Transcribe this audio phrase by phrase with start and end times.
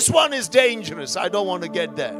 [0.00, 1.14] This one is dangerous.
[1.14, 2.16] I don't want to get there.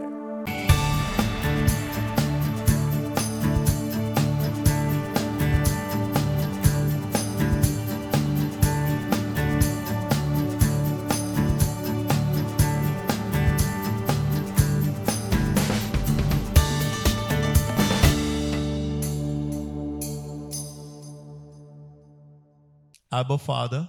[23.11, 23.89] Abba Father,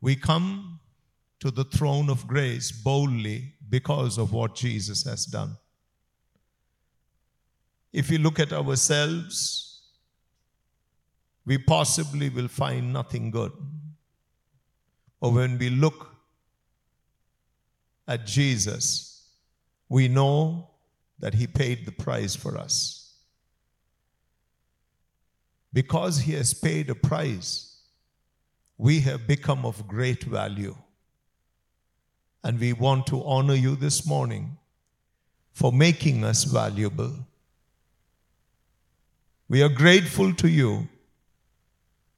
[0.00, 0.75] we come
[1.40, 5.56] to the throne of grace boldly because of what Jesus has done.
[7.92, 9.80] If we look at ourselves,
[11.44, 13.52] we possibly will find nothing good.
[15.20, 16.14] Or when we look
[18.06, 19.28] at Jesus,
[19.88, 20.70] we know
[21.18, 23.14] that He paid the price for us.
[25.72, 27.80] Because He has paid a price,
[28.76, 30.76] we have become of great value.
[32.46, 34.56] And we want to honor you this morning
[35.52, 37.12] for making us valuable.
[39.48, 40.86] We are grateful to you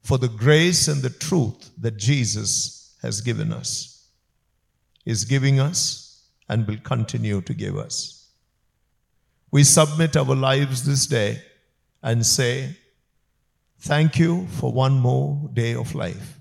[0.02, 4.06] for the grace and the truth that Jesus has given us,
[5.06, 8.28] is giving us, and will continue to give us.
[9.50, 11.42] We submit our lives this day
[12.02, 12.76] and say,
[13.78, 16.38] Thank you for one more day of life.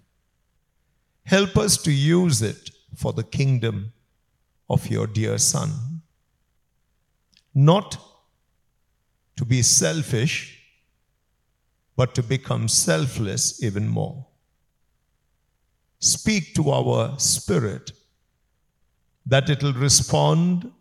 [1.23, 3.93] Help us to use it for the kingdom
[4.69, 6.01] of your dear Son.
[7.53, 7.97] Not
[9.35, 10.63] to be selfish,
[11.95, 14.25] but to become selfless even more.
[15.99, 17.91] Speak to our spirit
[19.27, 20.71] that it'll respond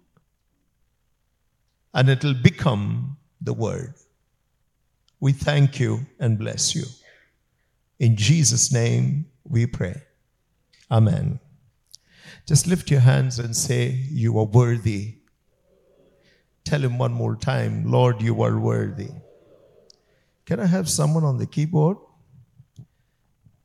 [1.93, 3.93] and it'll become the word.
[5.21, 6.85] We thank you and bless you.
[7.99, 10.01] In Jesus' name we pray.
[10.91, 11.41] Amen.
[12.47, 15.17] Just lift your hands and say, You are worthy.
[16.65, 19.11] Tell him one more time, Lord, you are worthy.
[20.45, 21.97] Can I have someone on the keyboard?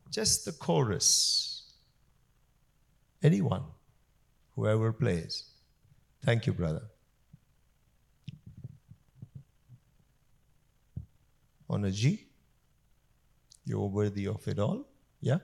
[0.10, 1.74] Just the chorus.
[3.24, 3.64] Anyone,
[4.56, 5.46] whoever plays.
[6.24, 6.84] Thank you, brother.
[11.70, 12.26] On a G.
[13.64, 14.88] You're worthy of it all.
[15.22, 15.38] Yeah?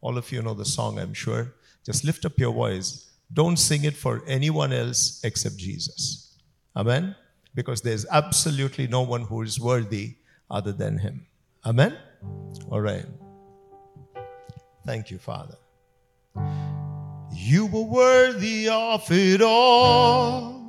[0.00, 1.54] All of you know the song, I'm sure.
[1.84, 3.10] Just lift up your voice.
[3.32, 6.38] Don't sing it for anyone else except Jesus.
[6.76, 7.14] Amen?
[7.54, 10.16] Because there's absolutely no one who is worthy
[10.50, 11.26] other than Him.
[11.64, 11.96] Amen?
[12.70, 13.06] All right.
[14.86, 15.56] Thank you, Father.
[17.32, 20.60] You were worthy of it all.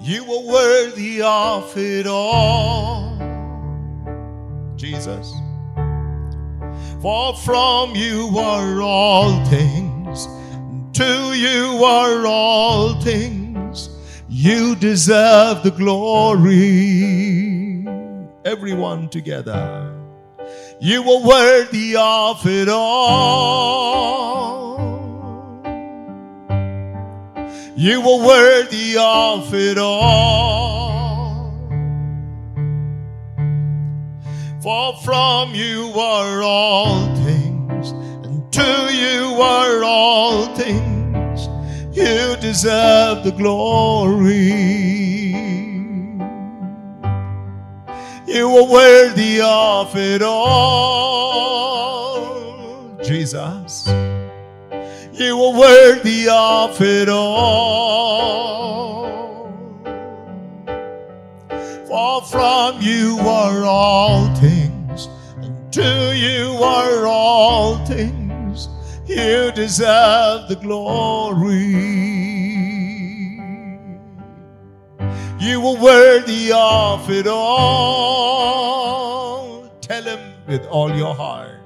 [0.00, 3.18] You were worthy of it all.
[4.76, 5.32] Jesus.
[7.00, 10.28] For from you are all things,
[10.98, 13.88] to you are all things.
[14.28, 16.58] You deserve the glory.
[18.44, 19.96] Everyone together.
[20.78, 23.18] You were worthy of it all.
[27.76, 30.69] You were worthy of it all.
[34.62, 41.48] For from you are all things, and to you are all things.
[41.96, 44.52] You deserve the glory.
[48.26, 50.46] You are worthy of it all,
[53.02, 53.88] Jesus.
[55.14, 57.80] You are worthy of it all.
[61.88, 64.49] For from you are all things,
[65.72, 68.68] to you are all things.
[69.06, 71.58] You deserve the glory.
[75.38, 78.60] You are worthy of it all.
[79.80, 81.60] Tell him with all your heart.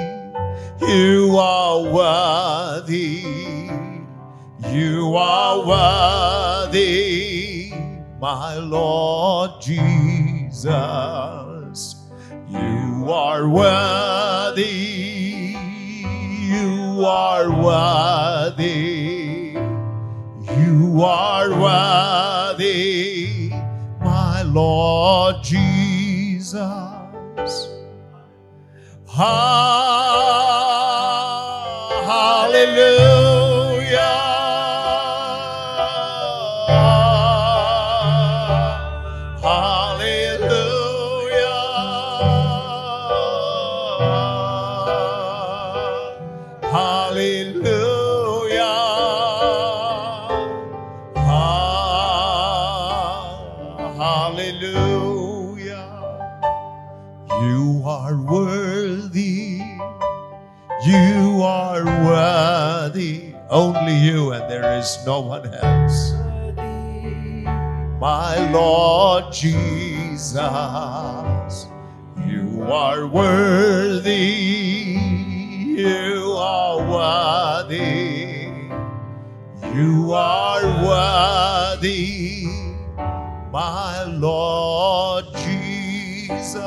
[0.80, 3.28] You are worthy.
[4.72, 7.74] You are worthy,
[8.22, 10.64] my Lord Jesus.
[12.50, 15.58] You are worthy.
[16.48, 19.01] You are worthy.
[20.62, 23.50] You are worthy,
[24.00, 26.60] my Lord Jesus.
[32.48, 33.11] Hallelujah.
[63.52, 66.14] Only you, and there is no one else.
[68.00, 70.34] My Lord Jesus,
[72.26, 74.10] you are worthy.
[75.78, 78.32] You are worthy.
[79.74, 82.46] You are worthy,
[83.52, 86.58] my Lord Jesus.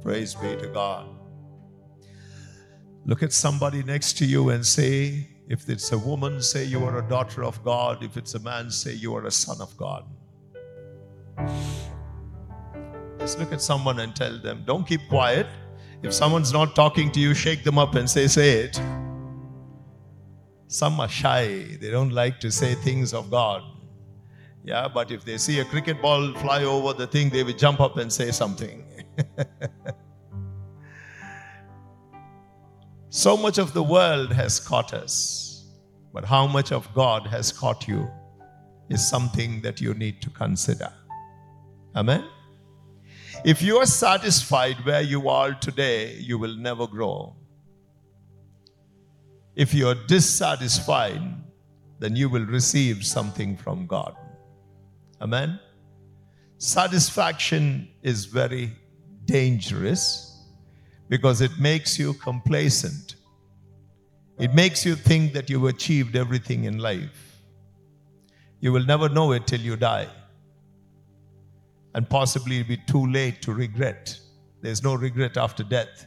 [0.00, 1.11] Praise be to God.
[3.04, 6.98] Look at somebody next to you and say, if it's a woman, say you are
[6.98, 8.04] a daughter of God.
[8.04, 10.04] If it's a man, say you are a son of God.
[13.18, 15.46] Just look at someone and tell them, don't keep quiet.
[16.02, 18.80] If someone's not talking to you, shake them up and say, say it.
[20.68, 23.62] Some are shy, they don't like to say things of God.
[24.64, 27.80] Yeah, but if they see a cricket ball fly over the thing, they will jump
[27.80, 28.84] up and say something.
[33.14, 35.66] so much of the world has caught us,
[36.14, 38.10] but how much of God has caught you
[38.88, 40.90] is something that you need to consider.
[41.94, 42.24] Amen.
[43.44, 47.36] If you are satisfied where you are today, you will never grow.
[49.56, 51.20] If you are dissatisfied,
[51.98, 54.16] then you will receive something from God.
[55.20, 55.60] Amen.
[56.56, 58.72] Satisfaction is very
[59.26, 60.31] dangerous
[61.12, 63.16] because it makes you complacent.
[64.38, 67.42] It makes you think that you've achieved everything in life.
[68.60, 70.08] You will never know it till you die.
[71.94, 74.18] And possibly it'll be too late to regret.
[74.62, 76.06] There's no regret after death.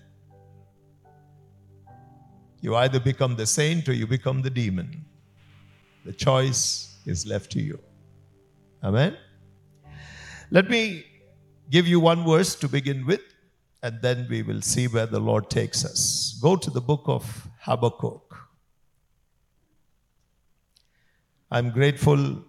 [2.61, 5.05] You either become the saint or you become the demon.
[6.03, 7.77] The choice is left to you.
[8.83, 9.15] Amen.
[10.49, 11.05] Let me
[11.69, 13.21] give you one verse to begin with,
[13.85, 16.39] and then we will see where the Lord takes us.
[16.41, 18.35] Go to the book of Habakkuk.
[21.51, 22.43] I'm grateful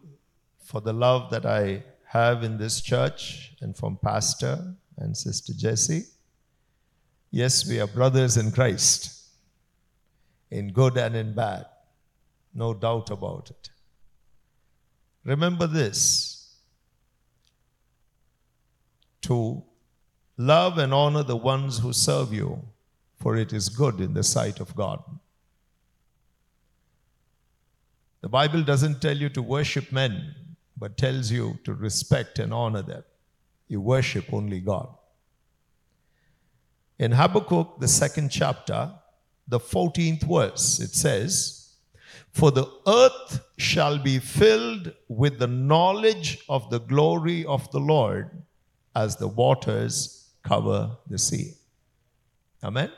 [0.60, 6.04] for the love that I have in this church and from Pastor and Sister Jessie.
[7.30, 9.28] Yes, we are brothers in Christ,
[10.50, 11.66] in good and in bad,
[12.54, 13.68] no doubt about it.
[15.22, 16.56] Remember this
[19.20, 19.62] to
[20.36, 22.62] love and honor the ones who serve you,
[23.18, 25.02] for it is good in the sight of God.
[28.20, 30.34] The Bible doesn't tell you to worship men,
[30.76, 33.04] but tells you to respect and honor them.
[33.68, 34.88] You worship only God.
[36.98, 38.90] In Habakkuk, the second chapter,
[39.48, 41.74] the 14th verse, it says,
[42.32, 48.30] For the earth shall be filled with the knowledge of the glory of the Lord
[48.94, 50.15] as the waters
[50.46, 51.54] cover the sea.
[52.62, 52.90] Amen.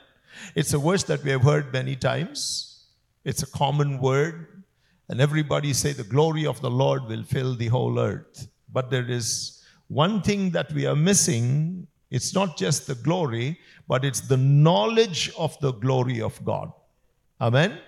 [0.55, 2.85] It's a verse that we have heard many times.
[3.25, 4.63] It's a common word,
[5.09, 8.47] and everybody say the glory of the Lord will fill the whole earth.
[8.71, 11.87] But there is one thing that we are missing.
[12.11, 16.71] It's not just the glory, but it's the knowledge of the glory of God.
[17.41, 17.79] Amen.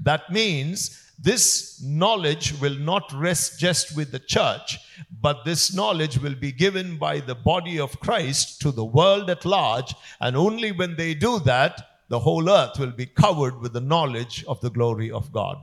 [0.00, 4.78] That means this knowledge will not rest just with the church,
[5.20, 9.44] but this knowledge will be given by the body of Christ to the world at
[9.44, 9.94] large.
[10.20, 14.44] And only when they do that, the whole earth will be covered with the knowledge
[14.48, 15.58] of the glory of God.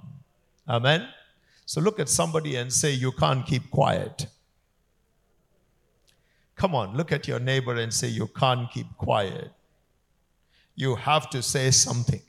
[0.67, 1.07] Amen.
[1.65, 4.27] So look at somebody and say, You can't keep quiet.
[6.55, 9.51] Come on, look at your neighbor and say, You can't keep quiet.
[10.75, 12.21] You have to say something.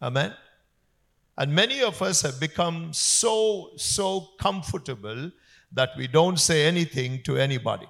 [0.00, 0.32] Amen.
[1.38, 5.30] And many of us have become so, so comfortable
[5.72, 7.88] that we don't say anything to anybody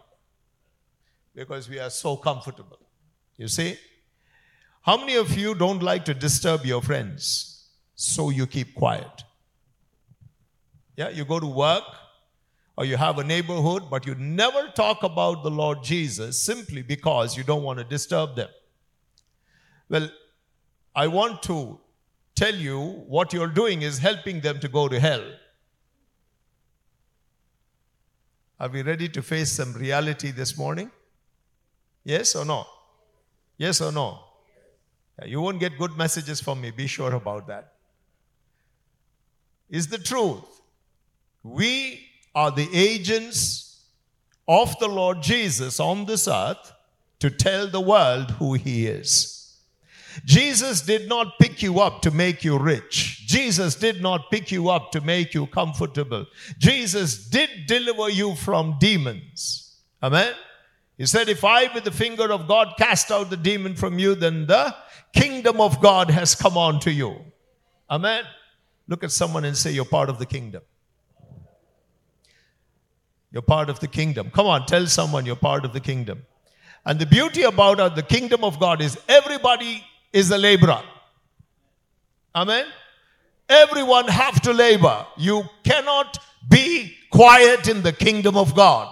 [1.35, 2.79] because we are so comfortable.
[3.37, 3.79] You see?
[4.83, 7.69] How many of you don't like to disturb your friends?
[7.95, 9.25] So you keep quiet.
[10.97, 11.85] Yeah, you go to work
[12.77, 17.37] or you have a neighborhood, but you never talk about the Lord Jesus simply because
[17.37, 18.49] you don't want to disturb them.
[19.89, 20.11] Well,
[20.95, 21.79] I want to
[22.37, 22.79] tell you
[23.09, 25.25] what you're doing is helping them to go to hell.
[28.61, 30.91] Are we ready to face some reality this morning?
[32.05, 32.67] Yes or no?
[33.59, 34.21] Yes or no?
[35.25, 37.73] You won't get good messages from me, be sure about that.
[39.69, 40.45] Is the truth.
[41.43, 43.85] We are the agents
[44.47, 46.73] of the Lord Jesus on this earth
[47.19, 49.36] to tell the world who he is.
[50.25, 53.27] Jesus did not pick you up to make you rich.
[53.27, 56.27] Jesus did not pick you up to make you comfortable.
[56.59, 59.81] Jesus did deliver you from demons.
[60.03, 60.35] Amen.
[60.97, 64.15] He said, If I, with the finger of God, cast out the demon from you,
[64.15, 64.75] then the
[65.13, 67.17] kingdom of God has come on to you.
[67.91, 68.25] Amen.
[68.89, 70.63] Look at someone and say, You're part of the kingdom.
[73.33, 74.31] You're part of the kingdom.
[74.31, 76.25] Come on, tell someone you're part of the kingdom.
[76.87, 79.85] And the beauty about the kingdom of God is everybody
[80.17, 80.83] is a laborer.
[82.35, 82.65] Amen.
[83.51, 85.07] Everyone have to labor.
[85.19, 86.19] You cannot
[86.49, 88.89] be quiet in the kingdom of God.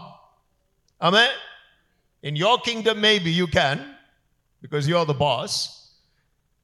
[1.00, 1.30] Amen.
[2.22, 3.96] In your kingdom, maybe you can
[4.60, 5.94] because you're the boss.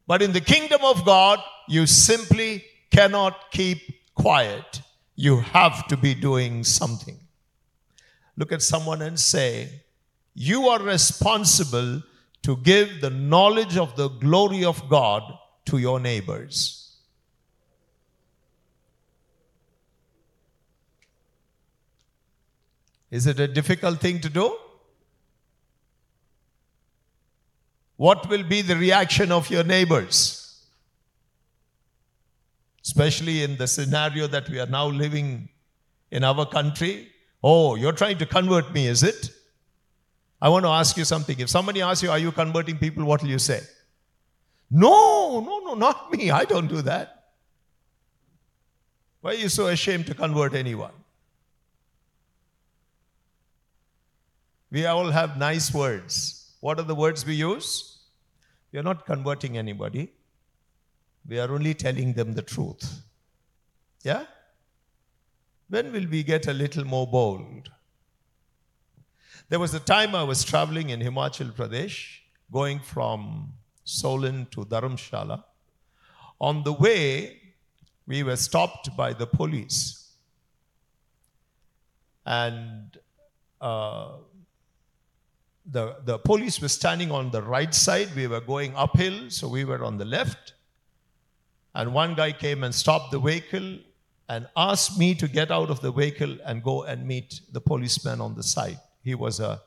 [0.07, 3.79] But in the kingdom of God, you simply cannot keep
[4.15, 4.83] quiet.
[5.17, 7.19] You have to be doing something.
[8.37, 9.81] Look at someone and say,
[10.35, 12.03] You are responsible
[12.43, 15.23] to give the knowledge of the glory of God
[15.67, 16.97] to your neighbors.
[23.11, 24.57] Is it a difficult thing to do?
[27.97, 30.65] What will be the reaction of your neighbors?
[32.83, 35.51] Especially in the scenario that we are now living
[36.11, 37.09] in our country.
[37.43, 39.31] Oh, you're trying to convert me, is it?
[40.43, 41.39] I want to ask you something.
[41.39, 43.05] If somebody asks you, Are you converting people?
[43.05, 43.61] What will you say?
[44.71, 46.31] No, no, no, not me.
[46.31, 47.17] I don't do that.
[49.21, 50.93] Why are you so ashamed to convert anyone?
[54.71, 56.55] We all have nice words.
[56.61, 57.99] What are the words we use?
[58.73, 60.13] We are not converting anybody.
[61.29, 63.03] We are only telling them the truth.
[64.05, 64.25] Yeah?
[65.69, 67.71] When will we get a little more bold?
[69.51, 72.21] There was a time I was traveling in Himachal Pradesh,
[72.53, 73.53] going from
[73.83, 75.43] Solan to Dharamshala.
[76.41, 77.37] On the way,
[78.07, 80.13] we were stopped by the police.
[82.25, 82.97] And
[83.61, 84.19] uh,
[85.67, 88.15] the, the police were standing on the right side.
[88.15, 90.55] We were going uphill, so we were on the left.
[91.75, 93.79] And one guy came and stopped the vehicle
[94.29, 98.21] and asked me to get out of the vehicle and go and meet the policeman
[98.21, 98.79] on the side.
[99.11, 99.61] He was a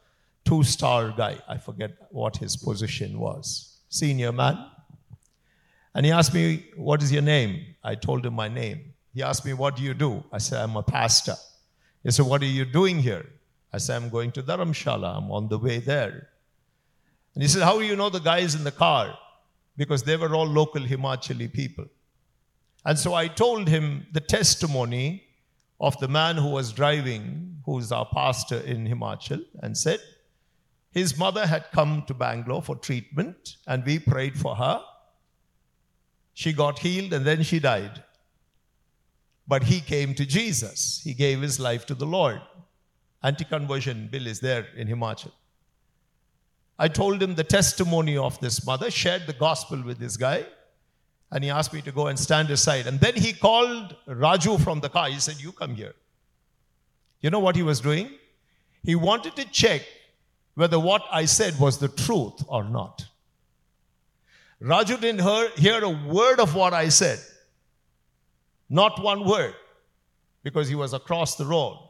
[0.46, 1.36] two star guy.
[1.50, 3.80] I forget what his position was.
[3.90, 4.58] Senior man.
[5.94, 6.46] And he asked me,
[6.78, 7.54] What is your name?
[7.84, 8.94] I told him my name.
[9.14, 10.24] He asked me, What do you do?
[10.32, 11.36] I said, I'm a pastor.
[12.04, 13.26] He said, What are you doing here?
[13.74, 15.18] I said, I'm going to Dharamshala.
[15.18, 16.30] I'm on the way there.
[17.34, 19.18] And he said, How do you know the guys in the car?
[19.76, 21.88] Because they were all local Himachali people.
[22.86, 25.26] And so I told him the testimony
[25.82, 30.00] of the man who was driving, who's our pastor in Himachal, and said
[30.92, 34.82] his mother had come to Bangalore for treatment, and we prayed for her.
[36.34, 38.04] She got healed, and then she died.
[39.48, 42.42] But he came to Jesus, he gave his life to the Lord.
[43.24, 45.32] Anti conversion bill is there in Himachal.
[46.78, 50.46] I told him the testimony of this mother, shared the gospel with this guy
[51.34, 52.86] and he asked me to go and stand aside.
[52.86, 55.10] And then he called Raju from the car.
[55.10, 55.96] He said, You come here.
[57.24, 58.12] You know what he was doing?
[58.84, 59.82] He wanted to check
[60.56, 63.08] whether what I said was the truth or not.
[64.62, 67.20] Raju didn't hear, hear a word of what I said.
[68.70, 69.56] Not one word,
[70.44, 71.90] because he was across the road.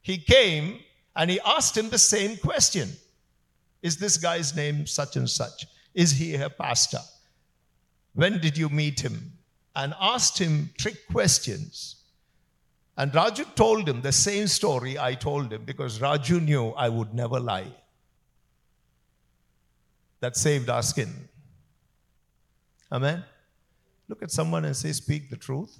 [0.00, 0.80] He came
[1.14, 2.90] and he asked him the same question
[3.82, 5.66] Is this guy's name such and such?
[5.94, 7.00] Is he a pastor?
[8.14, 9.32] When did you meet him?
[9.76, 11.93] And asked him trick questions.
[12.96, 17.12] And Raju told him the same story I told him because Raju knew I would
[17.12, 17.72] never lie.
[20.20, 21.12] That saved our skin.
[22.92, 23.24] Amen.
[24.08, 25.76] Look at someone and say, Speak the truth.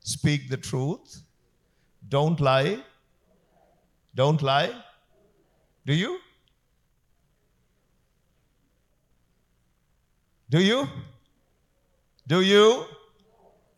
[0.00, 1.22] Speak the truth.
[2.08, 2.82] Don't lie.
[4.14, 4.72] Don't lie.
[5.86, 6.18] Do you?
[10.50, 10.88] Do you?
[12.26, 12.84] Do you?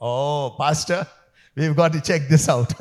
[0.01, 1.07] Oh, Pastor,
[1.57, 2.73] we've got to check this out.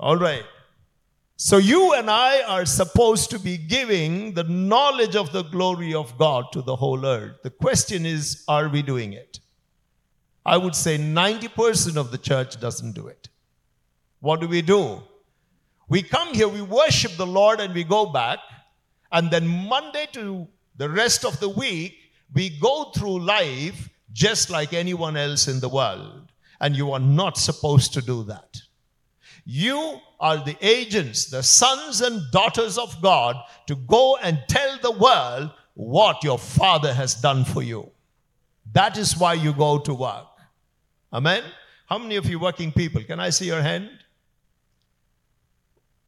[0.00, 0.44] All right.
[1.38, 6.16] So, you and I are supposed to be giving the knowledge of the glory of
[6.16, 7.42] God to the whole earth.
[7.42, 9.40] The question is, are we doing it?
[10.46, 13.28] I would say 90% of the church doesn't do it.
[14.20, 15.02] What do we do?
[15.88, 18.38] We come here, we worship the Lord, and we go back.
[19.12, 21.96] And then Monday to the rest of the week,
[22.32, 26.32] we go through life just like anyone else in the world.
[26.58, 28.62] And you are not supposed to do that.
[29.44, 34.92] You are the agents, the sons and daughters of God, to go and tell the
[34.92, 37.90] world what your Father has done for you.
[38.72, 40.26] That is why you go to work.
[41.12, 41.44] Amen?
[41.84, 43.02] How many of you working people?
[43.02, 43.90] Can I see your hand?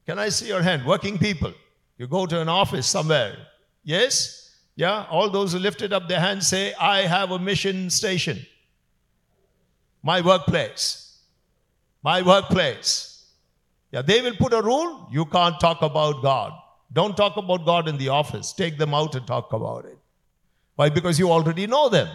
[0.07, 0.87] Can I see your hand?
[0.87, 1.53] Working people.
[1.99, 3.37] You go to an office somewhere.
[3.85, 4.48] Yes?
[4.79, 5.07] Yeah?
[5.11, 8.47] All those who lifted up their hands say, I have a mission station.
[10.05, 11.19] My workplace.
[12.05, 13.27] My workplace.
[13.91, 16.53] Yeah, they will put a rule you can't talk about God.
[16.93, 18.53] Don't talk about God in the office.
[18.53, 19.99] Take them out and talk about it.
[20.77, 20.91] Why?
[20.91, 22.09] Because you already know them.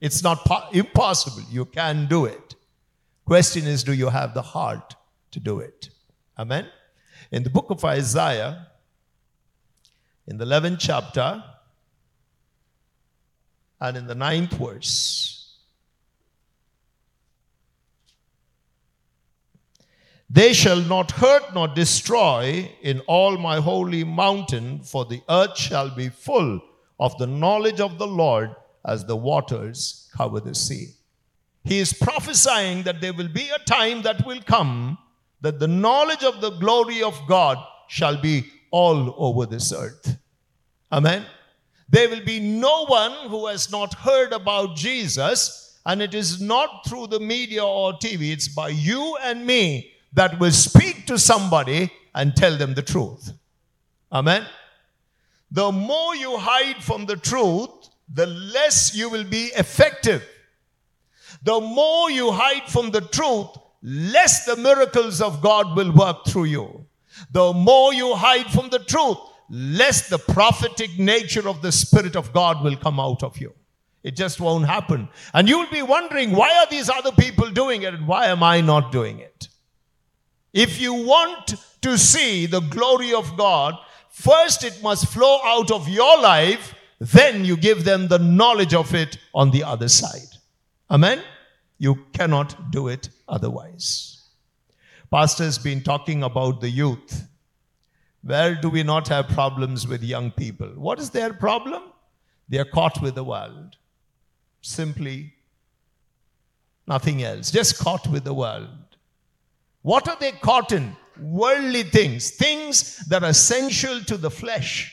[0.00, 1.42] It's not po- impossible.
[1.50, 2.54] You can do it.
[3.26, 4.96] Question is, do you have the heart
[5.32, 5.90] to do it?
[6.38, 6.68] Amen.
[7.30, 8.68] In the book of Isaiah,
[10.26, 11.44] in the 11th chapter,
[13.80, 15.36] and in the ninth verse,
[20.28, 25.94] They shall not hurt nor destroy in all my holy mountain, for the earth shall
[25.94, 26.60] be full
[26.98, 28.54] of the knowledge of the Lord
[28.84, 30.88] as the waters cover the sea.
[31.64, 34.98] He is prophesying that there will be a time that will come
[35.40, 40.16] that the knowledge of the glory of God shall be all over this earth.
[40.90, 41.24] Amen.
[41.88, 46.86] There will be no one who has not heard about Jesus, and it is not
[46.86, 51.92] through the media or TV, it's by you and me that will speak to somebody
[52.14, 53.32] and tell them the truth.
[54.10, 54.44] Amen.
[55.50, 57.70] The more you hide from the truth,
[58.12, 60.26] the less you will be effective.
[61.42, 63.48] The more you hide from the truth,
[63.82, 66.86] less the miracles of God will work through you.
[67.30, 72.32] The more you hide from the truth, less the prophetic nature of the Spirit of
[72.32, 73.52] God will come out of you.
[74.02, 75.08] It just won't happen.
[75.34, 78.60] And you'll be wondering, why are these other people doing it and why am I
[78.60, 79.48] not doing it?
[80.52, 83.74] If you want to see the glory of God,
[84.08, 88.94] first it must flow out of your life, then you give them the knowledge of
[88.94, 90.38] it on the other side.
[90.90, 91.22] Amen?
[91.78, 94.22] You cannot do it otherwise.
[95.10, 97.28] Pastor has been talking about the youth.
[98.26, 100.66] Where do we not have problems with young people?
[100.74, 101.80] What is their problem?
[102.48, 103.76] They are caught with the world.
[104.62, 105.32] Simply
[106.88, 107.52] nothing else.
[107.52, 108.68] Just caught with the world.
[109.82, 110.96] What are they caught in?
[111.20, 114.92] Worldly things, things that are essential to the flesh,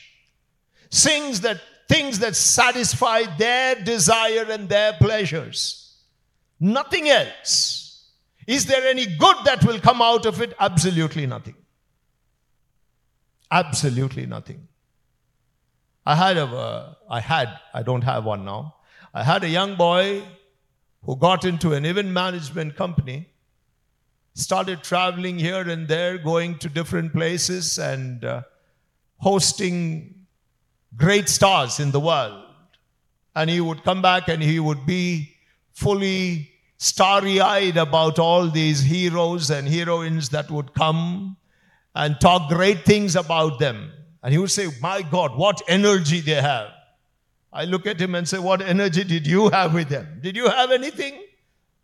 [0.92, 5.96] things that things that satisfy their desire and their pleasures.
[6.60, 8.12] Nothing else.
[8.46, 10.54] Is there any good that will come out of it?
[10.60, 11.56] Absolutely nothing.
[13.50, 14.68] Absolutely nothing.
[16.06, 18.74] I had a, I had, I don't have one now.
[19.12, 20.22] I had a young boy
[21.02, 23.28] who got into an event management company
[24.34, 28.42] started traveling here and there, going to different places and uh,
[29.18, 30.26] hosting
[30.96, 32.44] great stars in the world.
[33.36, 35.34] And he would come back and he would be
[35.72, 41.36] fully starry eyed about all these heroes and heroines that would come
[41.94, 43.92] and talk great things about them.
[44.22, 46.70] And he would say, My God, what energy they have.
[47.52, 50.18] I look at him and say, What energy did you have with them?
[50.22, 51.22] Did you have anything?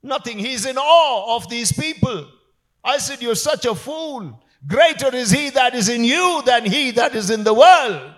[0.02, 0.38] Nothing.
[0.38, 2.26] He's in awe of these people.
[2.82, 4.42] I said, You're such a fool.
[4.66, 8.14] Greater is he that is in you than he that is in the world.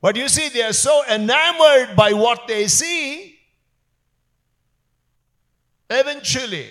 [0.00, 3.38] But you see, they are so enamored by what they see.
[5.88, 6.68] Eventually,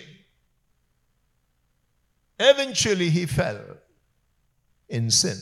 [2.38, 3.60] eventually he fell
[4.92, 5.38] in sin.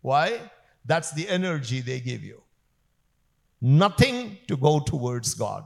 [0.00, 0.40] Why?
[0.86, 2.42] That's the energy they give you.
[3.60, 5.64] Nothing to go towards God,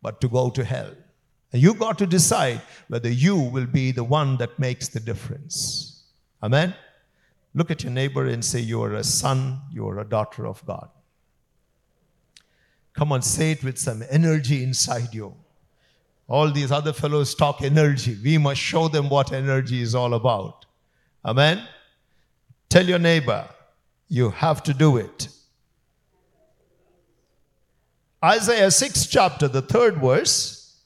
[0.00, 0.92] but to go to hell.
[1.52, 6.04] And you got to decide whether you will be the one that makes the difference.
[6.42, 6.74] Amen?
[7.54, 10.64] Look at your neighbor and say, You are a son, you are a daughter of
[10.64, 10.88] God.
[12.94, 15.34] Come on, say it with some energy inside you.
[16.28, 18.16] All these other fellows talk energy.
[18.22, 20.66] We must show them what energy is all about.
[21.24, 21.66] Amen.
[22.68, 23.46] Tell your neighbor,
[24.08, 25.28] you have to do it.
[28.24, 30.80] Isaiah 6 chapter, the third verse.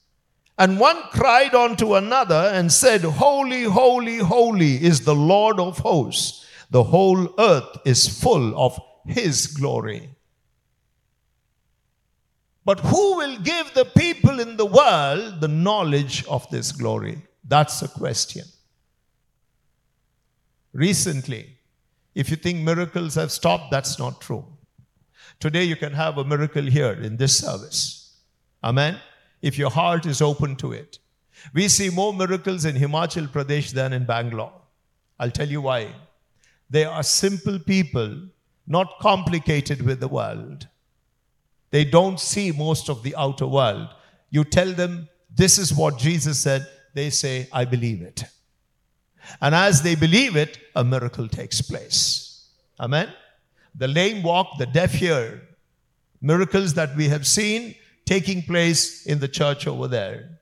[0.57, 6.45] And one cried unto another and said, Holy, holy, holy is the Lord of hosts.
[6.71, 10.09] The whole earth is full of his glory.
[12.65, 17.21] But who will give the people in the world the knowledge of this glory?
[17.47, 18.43] That's the question.
[20.77, 21.57] Recently,
[22.13, 24.45] if you think miracles have stopped, that's not true.
[25.39, 28.19] Today, you can have a miracle here in this service.
[28.63, 28.97] Amen
[29.41, 30.99] if your heart is open to it.
[31.53, 34.53] We see more miracles in Himachal Pradesh than in Bangalore.
[35.19, 35.93] I'll tell you why.
[36.69, 38.21] They are simple people,
[38.65, 40.67] not complicated with the world.
[41.69, 43.89] They don't see most of the outer world.
[44.29, 48.23] You tell them, this is what Jesus said, they say, I believe it.
[49.41, 52.49] And as they believe it, a miracle takes place.
[52.79, 53.11] Amen?
[53.75, 55.41] The lame walk, the deaf hear.
[56.21, 60.39] Miracles that we have seen taking place in the church over there.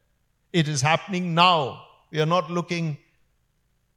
[0.54, 1.84] It is happening now.
[2.12, 2.98] We are not looking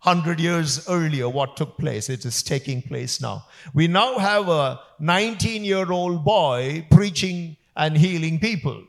[0.03, 2.09] 100 years earlier what took place.
[2.09, 3.45] It is taking place now.
[3.75, 8.83] We now have a 19 year old boy preaching and healing people.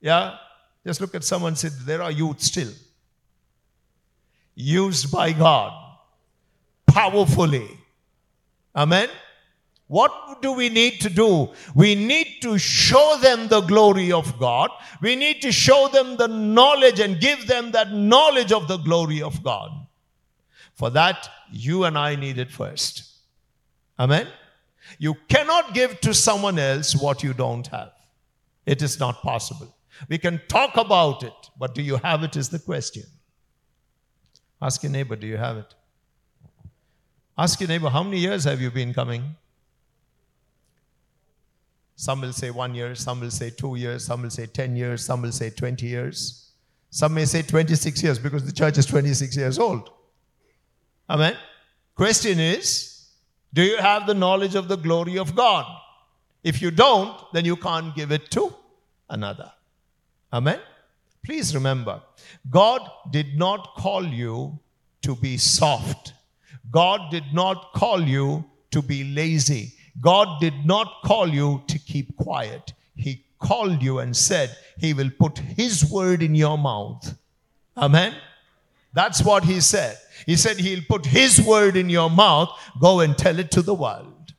[0.00, 0.36] Yeah?
[0.86, 2.70] Just look at someone say, There are youth still.
[4.62, 5.72] Used by God
[6.86, 7.68] powerfully.
[8.76, 9.08] Amen?
[9.88, 11.50] What do we need to do?
[11.74, 14.70] We need to show them the glory of God.
[15.00, 19.20] We need to show them the knowledge and give them that knowledge of the glory
[19.20, 19.70] of God.
[20.74, 23.04] For that, you and I need it first.
[23.98, 24.28] Amen?
[24.98, 27.92] You cannot give to someone else what you don't have.
[28.64, 29.74] It is not possible.
[30.08, 33.04] We can talk about it, but do you have it is the question.
[34.62, 35.74] Ask your neighbor, do you have it?
[37.36, 39.34] Ask your neighbor, how many years have you been coming?
[41.96, 45.04] Some will say one year, some will say two years, some will say 10 years,
[45.04, 46.42] some will say 20 years.
[46.90, 49.90] Some may say 26 years because the church is 26 years old.
[51.08, 51.34] Amen.
[51.96, 53.06] Question is
[53.54, 55.64] Do you have the knowledge of the glory of God?
[56.44, 58.54] If you don't, then you can't give it to
[59.08, 59.50] another.
[60.32, 60.60] Amen.
[61.24, 62.02] Please remember,
[62.50, 64.58] God did not call you
[65.02, 66.14] to be soft.
[66.70, 69.74] God did not call you to be lazy.
[70.00, 72.72] God did not call you to keep quiet.
[72.96, 77.16] He called you and said he will put his word in your mouth.
[77.76, 78.14] Amen.
[78.92, 79.96] That's what he said.
[80.26, 82.50] He said he'll put his word in your mouth.
[82.80, 84.32] Go and tell it to the world.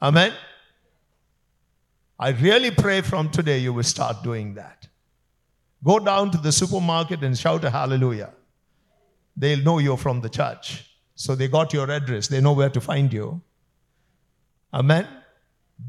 [0.00, 0.32] Amen.
[2.18, 4.77] I really pray from today you will start doing that.
[5.84, 8.32] Go down to the supermarket and shout a hallelujah.
[9.36, 10.84] They'll know you're from the church.
[11.14, 12.28] So they got your address.
[12.28, 13.40] They know where to find you.
[14.72, 15.06] Amen.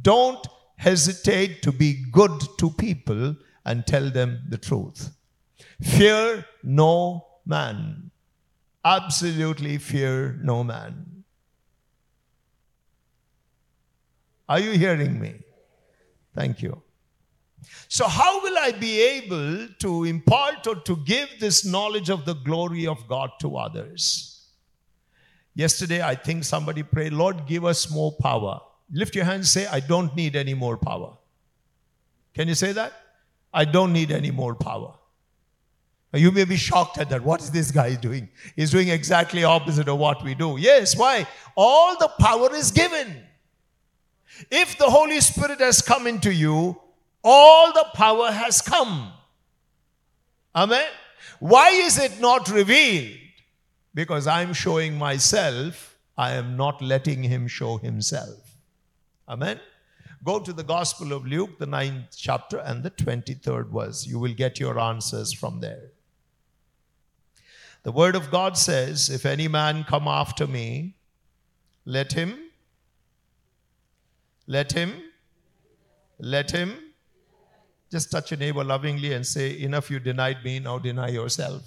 [0.02, 0.46] Don't
[0.78, 5.12] hesitate to be good to people and tell them the truth.
[5.82, 8.12] Fear no man.
[8.86, 11.24] Absolutely fear no man.
[14.48, 15.36] Are you hearing me?
[16.34, 16.82] Thank you.
[17.88, 22.36] So, how will I be able to impart or to give this knowledge of the
[22.36, 24.48] glory of God to others?
[25.56, 28.62] Yesterday, I think somebody prayed, Lord, give us more power.
[28.92, 31.18] Lift your hands, say, I don't need any more power.
[32.34, 32.94] Can you say that?
[33.54, 34.94] I don't need any more power.
[36.14, 37.24] You may be shocked at that.
[37.24, 38.30] What is this guy doing?
[38.56, 40.58] He's doing exactly opposite of what we do.
[40.58, 41.28] Yes, why?
[41.56, 43.16] All the power is given.
[44.50, 46.80] If the Holy Spirit has come into you,
[47.30, 49.12] all the power has come.
[50.56, 50.88] Amen.
[51.40, 53.18] Why is it not revealed?
[53.94, 58.58] Because I'm showing myself, I am not letting him show himself.
[59.28, 59.60] Amen.
[60.24, 64.08] Go to the Gospel of Luke, the ninth chapter, and the 23rd verse.
[64.08, 65.92] You will get your answers from there.
[67.84, 70.96] The Word of God says, If any man come after me,
[71.86, 72.38] let him,
[74.48, 74.94] let him,
[76.18, 76.89] let him.
[77.92, 81.64] Just touch your neighbor lovingly and say, Enough you denied me, now deny yourself.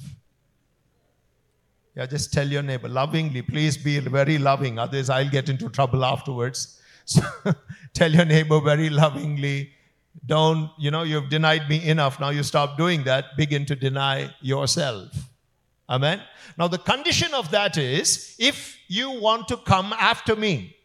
[1.97, 6.05] Yeah, just tell your neighbor lovingly, please be very loving, otherwise, I'll get into trouble
[6.05, 6.79] afterwards.
[7.05, 7.21] So
[7.95, 9.73] tell your neighbor very lovingly,
[10.27, 12.21] don't, you know, you've denied me enough.
[12.21, 13.37] Now you stop doing that.
[13.37, 15.09] Begin to deny yourself.
[15.89, 16.23] Amen.
[16.57, 20.77] Now, the condition of that is if you want to come after me,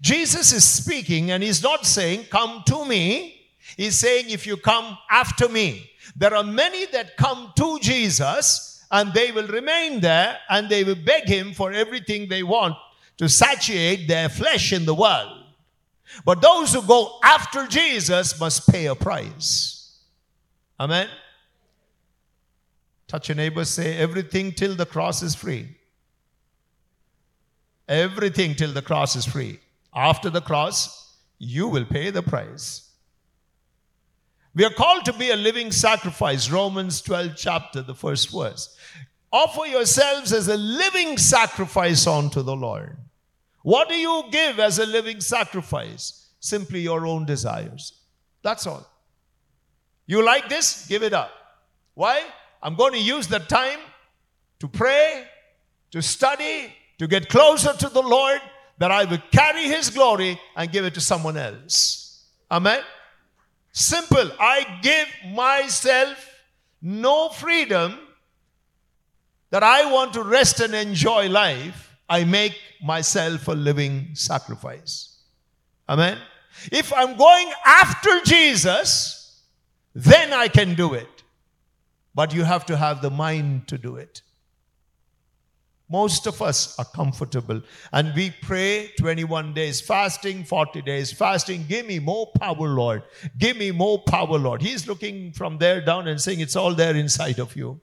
[0.00, 3.41] Jesus is speaking and he's not saying, Come to me.
[3.76, 9.12] He's saying, if you come after me, there are many that come to Jesus and
[9.14, 12.74] they will remain there and they will beg him for everything they want
[13.16, 15.44] to satiate their flesh in the world.
[16.24, 19.98] But those who go after Jesus must pay a price.
[20.78, 21.08] Amen.
[23.06, 25.68] Touch your neighbor, say, everything till the cross is free.
[27.88, 29.60] Everything till the cross is free.
[29.94, 32.88] After the cross, you will pay the price.
[34.54, 36.50] We are called to be a living sacrifice.
[36.50, 38.76] Romans 12, chapter, the first verse.
[39.32, 42.98] Offer yourselves as a living sacrifice unto the Lord.
[43.62, 46.28] What do you give as a living sacrifice?
[46.40, 47.94] Simply your own desires.
[48.42, 48.86] That's all.
[50.06, 50.86] You like this?
[50.86, 51.30] Give it up.
[51.94, 52.22] Why?
[52.62, 53.78] I'm going to use the time
[54.58, 55.24] to pray,
[55.92, 58.40] to study, to get closer to the Lord,
[58.78, 62.26] that I will carry His glory and give it to someone else.
[62.50, 62.82] Amen.
[63.72, 64.30] Simple.
[64.38, 66.28] I give myself
[66.80, 67.98] no freedom
[69.50, 71.96] that I want to rest and enjoy life.
[72.08, 75.16] I make myself a living sacrifice.
[75.88, 76.18] Amen.
[76.70, 79.42] If I'm going after Jesus,
[79.94, 81.08] then I can do it.
[82.14, 84.22] But you have to have the mind to do it.
[85.92, 87.60] Most of us are comfortable
[87.92, 91.66] and we pray 21 days fasting, 40 days fasting.
[91.68, 93.02] Give me more power, Lord.
[93.36, 94.62] Give me more power, Lord.
[94.62, 97.78] He's looking from there down and saying, It's all there inside of you.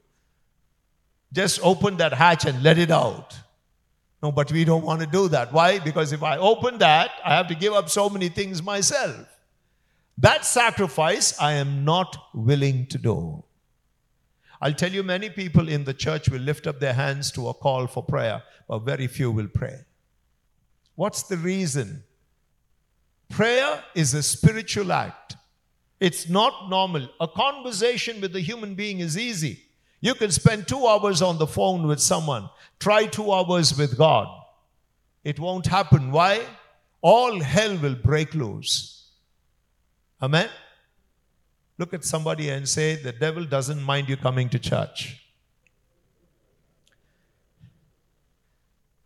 [1.32, 3.38] Just open that hatch and let it out.
[4.24, 5.54] No, but we don't want to do that.
[5.54, 5.78] Why?
[5.78, 9.28] Because if I open that, I have to give up so many things myself.
[10.17, 13.43] That sacrifice I am not willing to do.
[14.62, 17.54] I'll tell you, many people in the church will lift up their hands to a
[17.54, 19.86] call for prayer, but very few will pray.
[20.95, 22.04] What's the reason?
[23.30, 25.38] Prayer is a spiritual act.
[26.00, 27.08] It's not normal.
[27.22, 29.63] A conversation with a human being is easy.
[30.02, 34.28] You can spend two hours on the phone with someone, try two hours with God.
[35.24, 36.12] It won't happen.
[36.12, 36.41] Why?
[37.02, 39.10] All hell will break loose.
[40.22, 40.50] Amen?
[41.79, 45.23] Look at somebody and say, The devil doesn't mind you coming to church.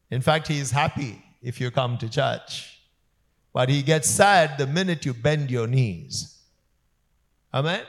[0.09, 2.79] In fact, he is happy if you come to church.
[3.53, 6.39] But he gets sad the minute you bend your knees.
[7.53, 7.83] Amen?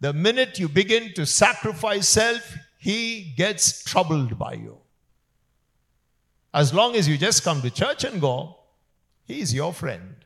[0.00, 4.78] The minute you begin to sacrifice self, he gets troubled by you.
[6.54, 8.56] As long as you just come to church and go,
[9.26, 10.16] he is your friend.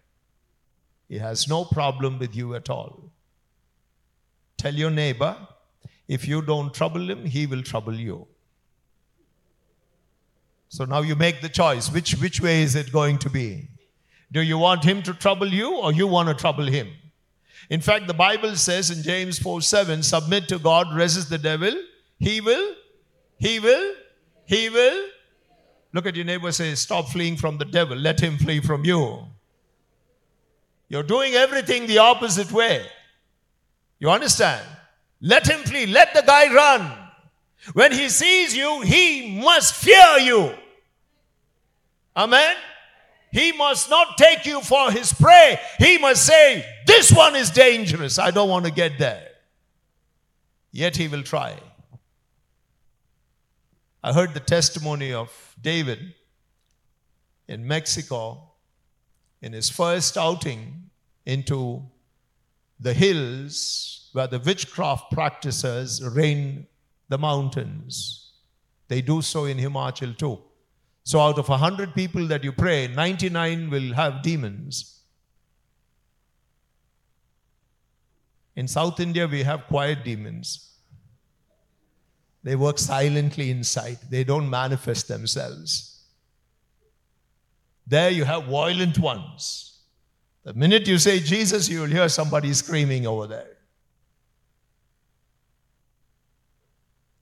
[1.08, 3.07] He has no problem with you at all.
[4.58, 5.36] Tell your neighbor,
[6.08, 8.26] if you don't trouble him, he will trouble you.
[10.68, 11.90] So now you make the choice.
[11.90, 13.68] Which, which way is it going to be?
[14.30, 16.88] Do you want him to trouble you or you want to trouble him?
[17.70, 21.72] In fact, the Bible says in James 4 7, submit to God, resist the devil.
[22.18, 22.74] He will,
[23.38, 23.94] he will,
[24.44, 25.08] he will.
[25.92, 27.96] Look at your neighbor say, stop fleeing from the devil.
[27.96, 29.24] Let him flee from you.
[30.88, 32.86] You're doing everything the opposite way.
[33.98, 34.66] You understand?
[35.20, 35.86] Let him flee.
[35.86, 36.92] Let the guy run.
[37.72, 40.54] When he sees you, he must fear you.
[42.16, 42.56] Amen.
[43.32, 45.58] He must not take you for his prey.
[45.78, 48.18] He must say, This one is dangerous.
[48.18, 49.28] I don't want to get there.
[50.72, 51.58] Yet he will try.
[54.02, 56.14] I heard the testimony of David
[57.48, 58.52] in Mexico
[59.42, 60.90] in his first outing
[61.26, 61.82] into
[62.80, 66.66] the hills where the witchcraft practices reign
[67.08, 68.32] the mountains.
[68.88, 70.38] They do so in Himachal too.
[71.04, 75.00] So, out of 100 people that you pray, 99 will have demons.
[78.56, 80.68] In South India, we have quiet demons.
[82.42, 86.02] They work silently inside, they don't manifest themselves.
[87.86, 89.67] There, you have violent ones.
[90.48, 93.58] The minute you say Jesus, you will hear somebody screaming over there.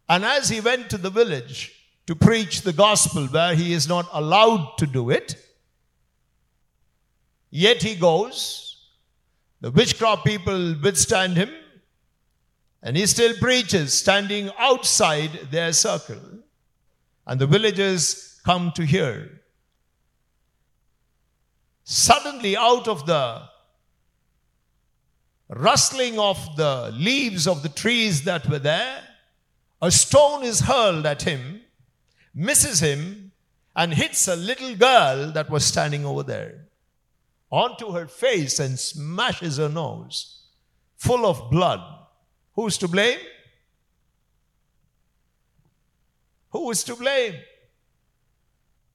[0.09, 1.73] And as he went to the village
[2.07, 5.35] to preach the gospel where he is not allowed to do it,
[7.51, 8.93] yet he goes.
[9.61, 11.51] The witchcraft people withstand him,
[12.81, 16.21] and he still preaches, standing outside their circle.
[17.27, 19.41] And the villagers come to hear.
[21.89, 23.43] Suddenly, out of the
[25.49, 29.05] rustling of the leaves of the trees that were there,
[29.81, 31.61] a stone is hurled at him,
[32.35, 33.31] misses him,
[33.77, 36.67] and hits a little girl that was standing over there.
[37.51, 40.47] onto her face and smashes her nose,
[40.97, 41.81] full of blood.
[42.55, 43.21] Who's to blame?
[46.51, 47.37] Who is to blame?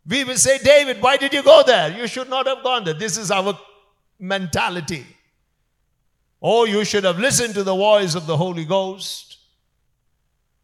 [0.08, 1.96] We will say, David, why did you go there?
[1.96, 2.94] You should not have gone there.
[2.94, 3.58] This is our
[4.20, 5.06] mentality.
[6.42, 9.38] Oh, you should have listened to the voice of the Holy Ghost.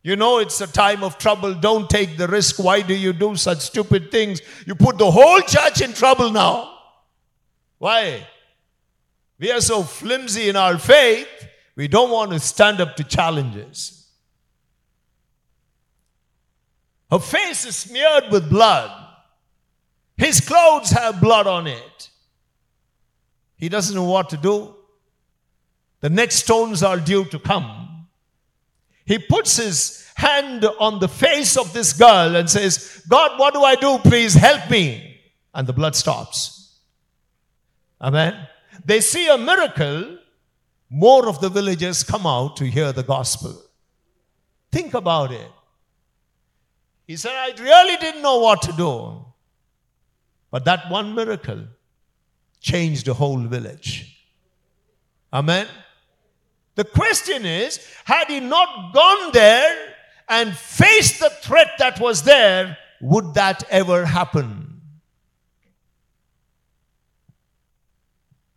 [0.02, 1.54] You know it's a time of trouble.
[1.54, 2.64] Don't take the risk.
[2.64, 4.42] Why do you do such stupid things?
[4.66, 6.78] You put the whole church in trouble now.
[7.78, 8.26] Why?
[9.40, 11.28] We are so flimsy in our faith,
[11.76, 14.08] we don't want to stand up to challenges.
[17.12, 19.07] Her face is smeared with blood.
[20.18, 22.10] His clothes have blood on it.
[23.56, 24.76] He doesn't know what to do.
[26.02, 28.08] The next stones are due to come.
[29.06, 33.64] He puts his hand on the face of this girl and says, God, what do
[33.64, 33.98] I do?
[34.00, 35.22] Please help me.
[35.54, 36.80] And the blood stops.
[38.02, 38.48] Amen.
[38.84, 40.18] They see a miracle.
[40.90, 43.62] More of the villagers come out to hear the gospel.
[44.72, 45.52] Think about it.
[47.06, 49.27] He said, I really didn't know what to do.
[50.58, 51.68] But that one miracle
[52.62, 54.26] changed the whole village.
[55.32, 55.68] Amen.
[56.74, 59.94] The question is had he not gone there
[60.28, 64.82] and faced the threat that was there, would that ever happen?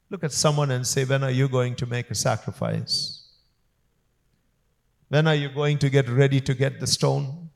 [0.08, 3.28] Look at someone and say, When are you going to make a sacrifice?
[5.10, 7.49] When are you going to get ready to get the stone?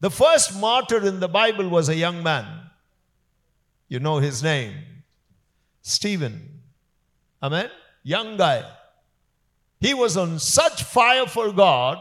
[0.00, 2.46] The first martyr in the Bible was a young man.
[3.88, 4.74] You know his name
[5.82, 6.60] Stephen.
[7.42, 7.70] Amen?
[8.02, 8.64] Young guy.
[9.80, 11.98] He was on such fire for God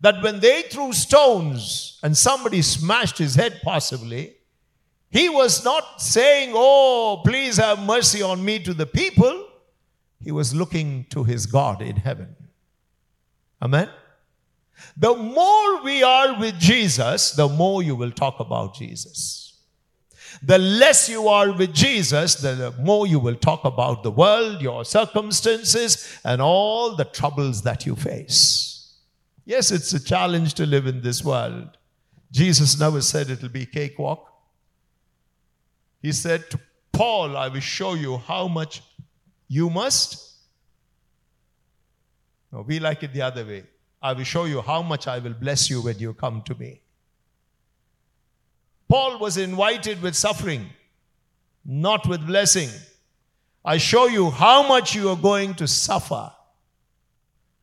[0.00, 4.36] that when they threw stones and somebody smashed his head, possibly,
[5.10, 9.48] he was not saying, Oh, please have mercy on me to the people.
[10.22, 12.34] He was looking to his God in heaven.
[13.62, 13.88] Amen?
[14.96, 19.60] The more we are with Jesus, the more you will talk about Jesus.
[20.42, 24.84] The less you are with Jesus, the more you will talk about the world, your
[24.84, 28.98] circumstances, and all the troubles that you face.
[29.44, 31.78] Yes, it's a challenge to live in this world.
[32.32, 34.30] Jesus never said it'll be cakewalk.
[36.02, 36.60] He said to
[36.92, 38.82] Paul, I will show you how much
[39.48, 40.34] you must.
[42.52, 43.64] No, we like it the other way.
[44.02, 46.80] I will show you how much I will bless you when you come to me.
[48.88, 50.66] Paul was invited with suffering,
[51.64, 52.68] not with blessing.
[53.64, 56.30] I show you how much you are going to suffer.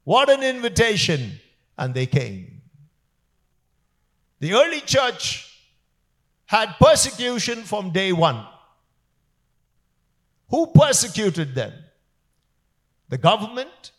[0.04, 1.40] What an invitation.
[1.76, 2.62] And they came.
[4.40, 5.50] The early church
[6.46, 8.46] had persecution from day one.
[10.50, 11.74] Who persecuted them?
[13.10, 13.92] The government,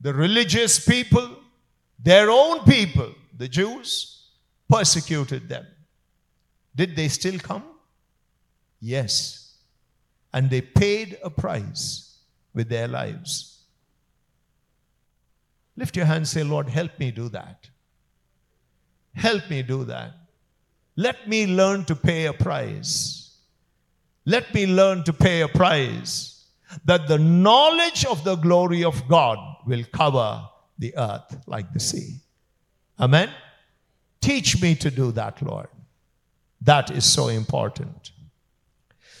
[0.00, 1.37] the religious people,
[1.98, 4.26] their own people, the Jews,
[4.68, 5.66] persecuted them.
[6.74, 7.64] Did they still come?
[8.80, 9.56] Yes.
[10.32, 12.18] And they paid a price
[12.54, 13.62] with their lives.
[15.76, 17.68] Lift your hand say, Lord, help me do that.
[19.14, 20.12] Help me do that.
[20.96, 23.36] Let me learn to pay a price.
[24.24, 26.46] Let me learn to pay a price
[26.84, 30.42] that the knowledge of the glory of God will cover
[30.78, 32.16] the earth like the sea.
[32.98, 33.30] Amen.
[34.20, 35.68] Teach me to do that, Lord.
[36.60, 38.10] That is so important.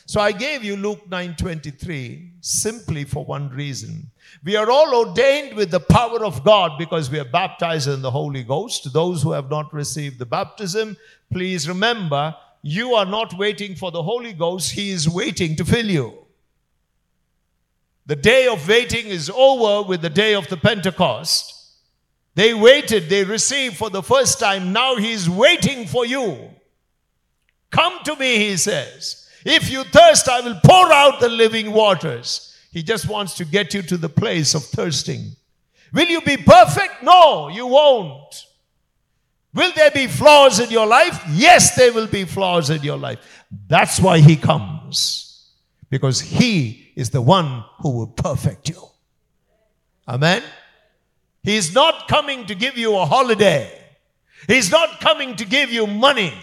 [0.06, 4.10] So I gave you Luke 9:23 simply for one reason.
[4.42, 8.10] We are all ordained with the power of God because we are baptized in the
[8.10, 8.92] Holy Ghost.
[8.92, 10.96] Those who have not received the baptism,
[11.30, 15.90] please remember, you are not waiting for the Holy Ghost, he is waiting to fill
[15.90, 16.26] you.
[18.08, 21.54] The day of waiting is over with the day of the Pentecost.
[22.34, 24.72] They waited, they received for the first time.
[24.72, 26.48] Now he is waiting for you.
[27.70, 29.28] Come to me, he says.
[29.44, 32.56] If you thirst, I will pour out the living waters.
[32.72, 35.32] He just wants to get you to the place of thirsting.
[35.92, 37.02] Will you be perfect?
[37.02, 38.46] No, you won't.
[39.52, 41.22] Will there be flaws in your life?
[41.28, 43.44] Yes, there will be flaws in your life.
[43.66, 45.52] That's why he comes.
[45.90, 48.82] Because he is the one who will perfect you.
[50.08, 50.42] Amen.
[51.44, 53.70] He's not coming to give you a holiday.
[54.48, 56.34] He's not coming to give you money.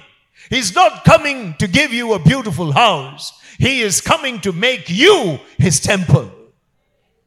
[0.50, 3.34] He's not coming to give you a beautiful house.
[3.60, 6.32] He is coming to make you his temple.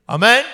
[0.08, 0.46] Amen.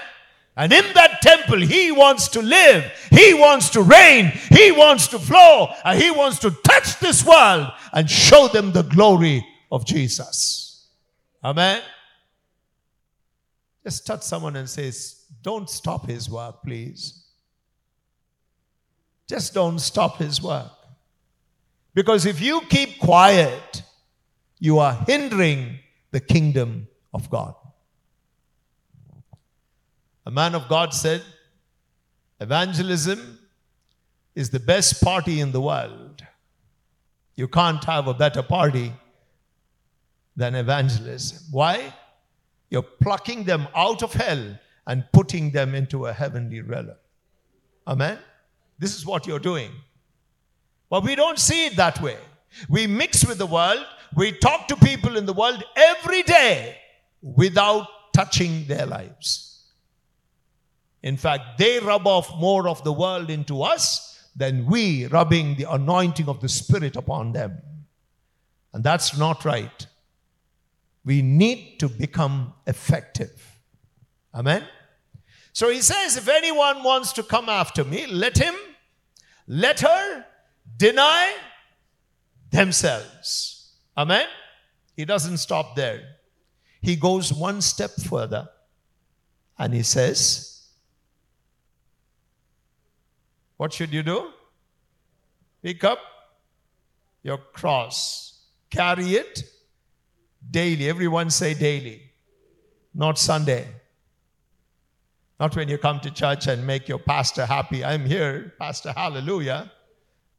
[0.56, 2.90] And in that temple, he wants to live.
[3.12, 4.32] He wants to reign.
[4.50, 5.68] He wants to flow.
[5.84, 10.88] And he wants to touch this world and show them the glory of Jesus.
[11.44, 11.80] Amen.
[13.84, 14.90] Just touch someone and say,
[15.42, 17.24] Don't stop his work, please.
[19.28, 20.72] Just don't stop his work.
[21.94, 23.82] Because if you keep quiet,
[24.58, 25.78] you are hindering
[26.10, 27.54] the kingdom of God.
[30.26, 31.22] A man of God said,
[32.40, 33.38] Evangelism
[34.34, 36.22] is the best party in the world.
[37.36, 38.92] You can't have a better party
[40.36, 41.38] than evangelism.
[41.50, 41.92] Why?
[42.70, 46.92] You're plucking them out of hell and putting them into a heavenly realm.
[47.86, 48.18] Amen?
[48.78, 49.70] This is what you're doing.
[50.90, 52.18] But we don't see it that way.
[52.68, 53.84] We mix with the world,
[54.14, 56.76] we talk to people in the world every day
[57.22, 59.64] without touching their lives.
[61.02, 65.70] In fact, they rub off more of the world into us than we rubbing the
[65.70, 67.60] anointing of the Spirit upon them.
[68.72, 69.86] And that's not right.
[71.04, 73.58] We need to become effective.
[74.34, 74.64] Amen?
[75.52, 78.54] So he says, if anyone wants to come after me, let him,
[79.46, 80.24] let her
[80.76, 81.34] deny
[82.50, 83.72] themselves.
[83.96, 84.26] Amen?
[84.96, 86.02] He doesn't stop there.
[86.80, 88.48] He goes one step further
[89.58, 90.54] and he says,
[93.56, 94.30] What should you do?
[95.62, 95.98] Pick up
[97.22, 99.42] your cross, carry it
[100.50, 100.88] daily.
[100.88, 102.02] Everyone say daily,
[102.94, 103.66] not Sunday.
[105.40, 107.84] Not when you come to church and make your pastor happy.
[107.84, 109.70] I'm here, Pastor, hallelujah.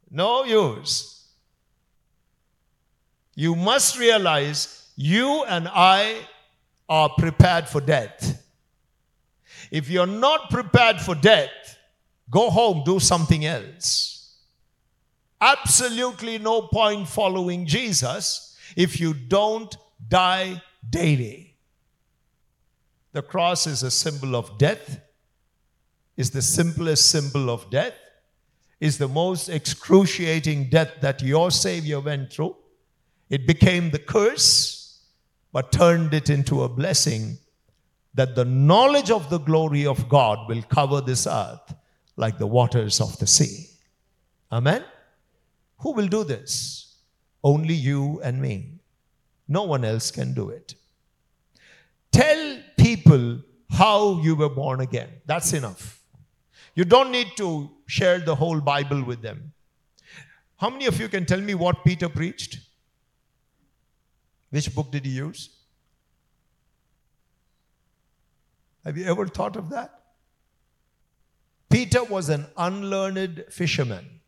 [0.10, 1.26] No use.
[3.36, 6.22] You must realize you and I
[6.88, 8.42] are prepared for death.
[9.72, 11.78] If you're not prepared for death,
[12.30, 14.38] go home, do something else.
[15.42, 19.76] Absolutely no point following Jesus if you don't
[20.08, 21.56] die daily.
[23.14, 25.00] The cross is a symbol of death,
[26.18, 27.94] is the simplest symbol of death,
[28.80, 32.56] is the most excruciating death that your Savior went through.
[33.30, 35.02] It became the curse,
[35.52, 37.38] but turned it into a blessing
[38.14, 41.74] that the knowledge of the glory of God will cover this earth
[42.18, 43.68] like the waters of the sea.
[44.52, 44.84] Amen?
[45.80, 46.98] Who will do this?
[47.44, 48.80] Only you and me.
[49.48, 50.76] No one else can do it.
[52.12, 55.10] Tell people how you were born again.
[55.26, 56.02] That's enough.
[56.76, 59.54] You don't need to share the whole Bible with them.
[60.58, 62.60] How many of you can tell me what Peter preached?
[64.50, 65.50] Which book did he use?
[68.86, 70.00] Have you ever thought of that?
[71.70, 74.22] Peter was an unlearned fisherman.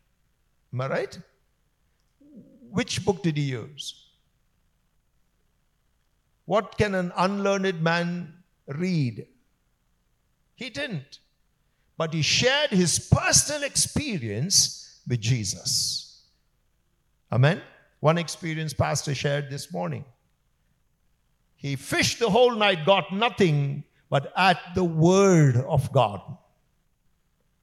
[0.72, 1.18] Am I right?
[2.70, 4.07] Which book did he use?
[6.48, 8.32] What can an unlearned man
[8.66, 9.26] read?
[10.54, 11.18] He didn't.
[11.98, 16.22] But he shared his personal experience with Jesus.
[17.30, 17.60] Amen?
[18.00, 20.06] One experience Pastor shared this morning.
[21.54, 26.22] He fished the whole night, got nothing, but at the word of God.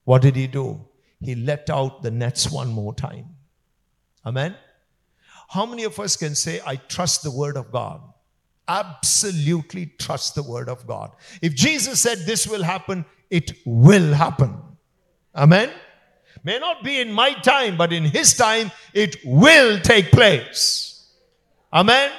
[0.04, 0.86] What did he do?
[1.20, 3.34] He let out the nets one more time.
[4.24, 4.54] Amen?
[5.48, 8.00] How many of us can say, I trust the word of God?
[8.68, 11.12] Absolutely trust the word of God.
[11.42, 14.56] If Jesus said this will happen, it will happen.
[15.34, 15.70] Amen.
[16.44, 21.10] May not be in my time, but in his time, it will take place.
[21.72, 22.12] Amen.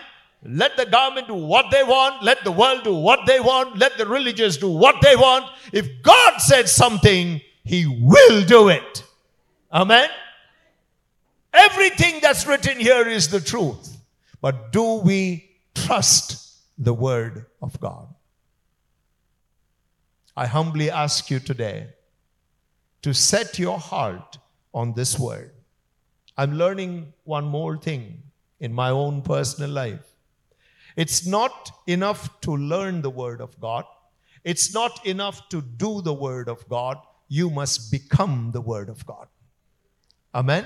[0.44, 2.24] Let the government do what they want.
[2.24, 3.78] Let the world do what they want.
[3.78, 5.46] Let the religious do what they want.
[5.74, 9.04] If God said something, he will do it.
[9.72, 10.10] Amen.
[11.54, 13.98] Everything that's written here is the truth.
[14.42, 15.47] But do we
[15.86, 16.48] trust
[16.78, 18.08] the word of God.
[20.36, 21.88] I humbly ask you today
[23.02, 24.38] to set your heart
[24.74, 25.52] on this word.
[26.38, 28.22] I'm learning one more thing
[28.60, 30.06] in my own personal life.
[30.96, 33.86] It's not enough to learn the word of God.
[34.44, 36.98] It's not enough to do the word of God.
[37.28, 39.28] You must become the word of God.
[40.34, 40.66] Amen.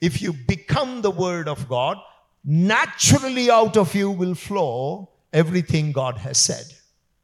[0.00, 1.98] If you become the word of God,
[2.46, 6.64] naturally out of you will flow everything God has said.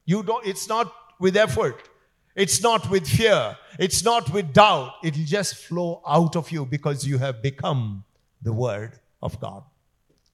[0.04, 1.88] You don't, it's not with effort.
[2.34, 3.56] It's not with fear.
[3.78, 4.94] It's not with doubt.
[5.04, 8.04] It'll just flow out of you because you have become
[8.42, 9.62] the Word of God.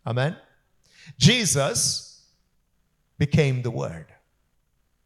[0.06, 0.36] Amen.
[1.18, 2.24] Jesus
[3.18, 4.06] became the Word.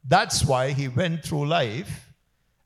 [0.07, 2.13] That's why he went through life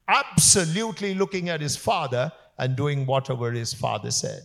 [0.08, 4.42] absolutely looking at his Father and doing whatever his Father said.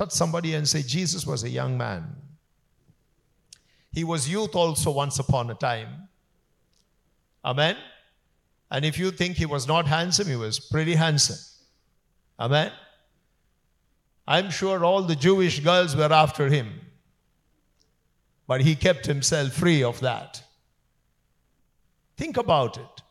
[0.00, 2.16] Touch somebody and say, Jesus was a young man.
[3.92, 6.08] He was youth also once upon a time.
[7.44, 7.76] Amen.
[8.70, 11.36] And if you think he was not handsome, he was pretty handsome.
[12.38, 12.72] Amen.
[14.26, 16.80] I'm sure all the Jewish girls were after him.
[18.46, 20.42] But he kept himself free of that.
[22.16, 23.02] Think about it.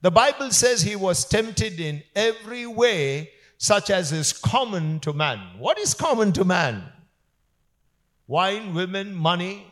[0.00, 3.30] The Bible says he was tempted in every way,
[3.62, 5.38] such as is common to man.
[5.56, 6.82] What is common to man?
[8.26, 9.64] Wine, women, money.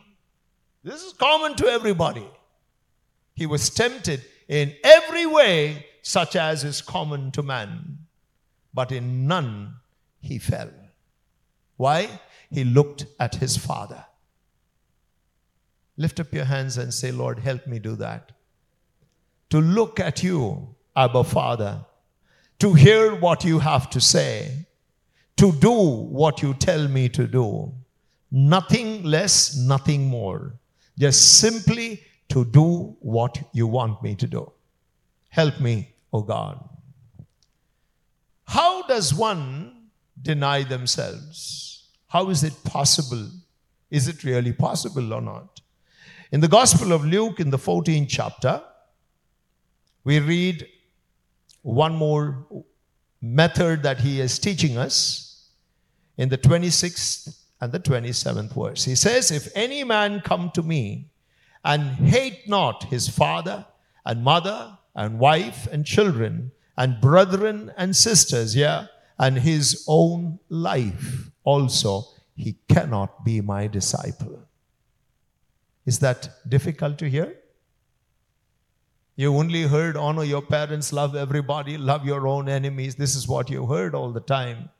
[0.81, 2.25] This is common to everybody.
[3.35, 7.97] He was tempted in every way, such as is common to man.
[8.73, 9.75] But in none
[10.21, 10.71] he fell.
[11.75, 12.21] Why?
[12.49, 14.05] He looked at his father.
[15.97, 18.31] Lift up your hands and say, Lord, help me do that.
[19.49, 21.85] To look at you, Abba Father,
[22.61, 24.67] to hear what you have to say,
[25.35, 27.73] to do what you tell me to do.
[28.29, 30.59] Nothing less, nothing more.
[30.95, 34.51] Just simply to do what you want me to do.
[35.29, 36.63] Help me, O oh God.
[38.45, 39.87] How does one
[40.21, 41.87] deny themselves?
[42.09, 43.27] How is it possible?
[43.89, 45.61] Is it really possible or not?
[46.31, 48.61] In the Gospel of Luke, in the 14th chapter,
[50.03, 50.67] we read
[51.61, 52.45] one more
[53.21, 55.49] method that he is teaching us
[56.17, 58.83] in the 26th and the 27th verse.
[58.83, 61.11] He says, If any man come to me
[61.63, 63.65] and hate not his father
[64.05, 68.87] and mother and wife and children and brethren and sisters, yeah,
[69.19, 72.05] and his own life also,
[72.35, 74.39] he cannot be my disciple.
[75.85, 77.35] Is that difficult to hear?
[79.21, 82.95] You only heard honor your parents, love everybody, love your own enemies.
[82.95, 84.71] This is what you heard all the time.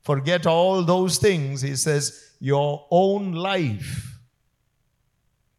[0.00, 1.60] Forget all those things.
[1.60, 4.16] He says, your own life,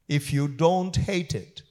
[0.08, 1.62] if you don't hate it,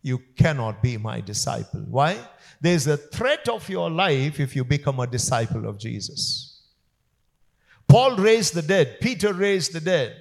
[0.00, 1.84] you cannot be my disciple.
[1.90, 2.16] Why?
[2.62, 6.62] There's a threat of your life if you become a disciple of Jesus.
[7.86, 10.16] Paul raised the dead, Peter raised the dead.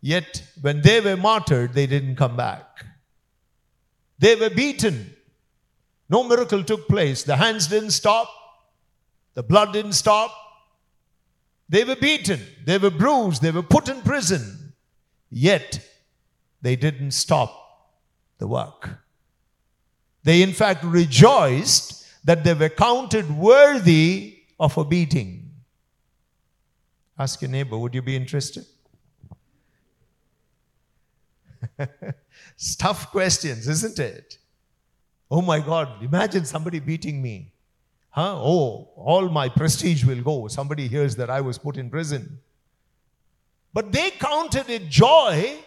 [0.00, 2.86] Yet, when they were martyred, they didn't come back.
[4.18, 5.14] They were beaten.
[6.08, 7.22] No miracle took place.
[7.22, 8.28] The hands didn't stop,
[9.34, 10.34] the blood didn't stop.
[11.68, 14.72] They were beaten, they were bruised, they were put in prison.
[15.30, 15.86] Yet,
[16.62, 17.52] they didn't stop
[18.38, 18.88] the work.
[20.24, 25.50] They, in fact, rejoiced that they were counted worthy of a beating.
[27.18, 28.64] Ask your neighbor, would you be interested?
[32.78, 34.38] Tough questions, isn't it?
[35.30, 37.52] Oh my God, imagine somebody beating me.
[38.10, 38.36] Huh?
[38.36, 40.48] Oh, all my prestige will go.
[40.48, 42.40] Somebody hears that I was put in prison.
[43.72, 45.58] But they counted it joy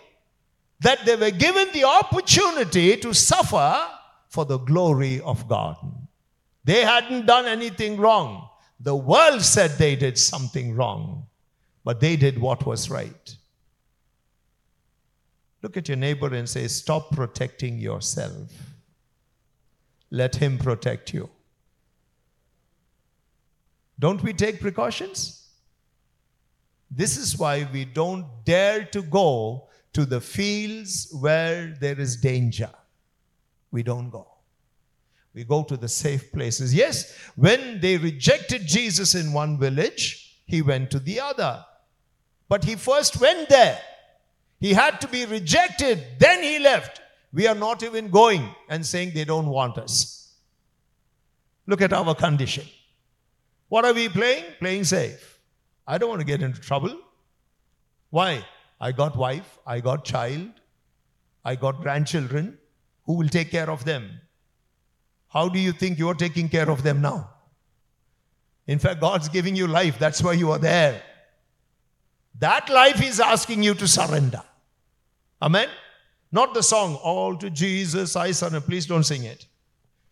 [0.81, 3.87] that they were given the opportunity to suffer
[4.27, 5.77] for the glory of God.
[6.63, 8.49] They hadn't done anything wrong.
[8.79, 11.27] The world said they did something wrong,
[11.83, 13.37] but they did what was right.
[15.61, 18.51] Look at your neighbor and say, Stop protecting yourself.
[20.09, 21.29] Let him protect you.
[23.99, 25.49] Don't we take precautions?
[26.89, 32.71] This is why we don't dare to go to the fields where there is danger.
[33.71, 34.27] We don't go.
[35.33, 36.73] We go to the safe places.
[36.73, 41.63] Yes, when they rejected Jesus in one village, he went to the other.
[42.49, 43.79] But he first went there.
[44.61, 47.01] He had to be rejected, then he left.
[47.33, 50.35] We are not even going and saying they don't want us.
[51.65, 52.65] Look at our condition.
[53.69, 54.45] What are we playing?
[54.59, 55.39] Playing safe.
[55.87, 56.95] I don't want to get into trouble.
[58.11, 58.45] Why?
[58.79, 60.49] I got wife, I got child,
[61.43, 62.57] I got grandchildren.
[63.05, 64.21] Who will take care of them?
[65.29, 67.29] How do you think you're taking care of them now?
[68.67, 69.97] In fact, God's giving you life.
[69.97, 71.01] That's why you are there.
[72.39, 74.43] That life is asking you to surrender.
[75.41, 75.69] Amen?
[76.31, 78.61] Not the song, All to Jesus I surrender.
[78.61, 79.45] Please don't sing it.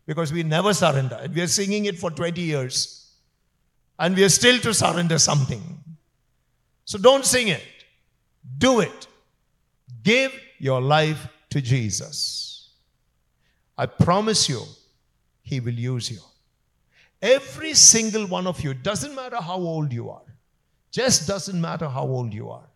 [0.05, 1.27] Because we never surrender.
[1.33, 3.11] We are singing it for 20 years.
[3.97, 5.61] And we are still to surrender something.
[6.85, 7.63] So don't sing it.
[8.57, 9.07] Do it.
[10.03, 12.71] Give your life to Jesus.
[13.77, 14.63] I promise you,
[15.41, 16.19] He will use you.
[17.21, 20.21] Every single one of you, doesn't matter how old you are,
[20.91, 22.68] just doesn't matter how old you are.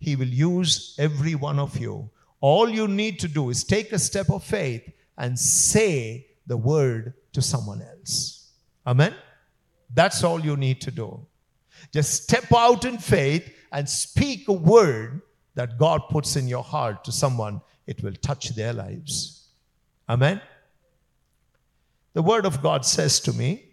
[0.00, 2.10] He will use every one of you.
[2.40, 7.14] All you need to do is take a step of faith and say the word
[7.32, 8.50] to someone else.
[8.86, 9.14] Amen?
[9.94, 11.26] That's all you need to do.
[11.92, 15.20] Just step out in faith and speak a word
[15.54, 19.48] that God puts in your heart to someone, it will touch their lives.
[20.08, 20.40] Amen.
[22.14, 23.69] The word of God says to me,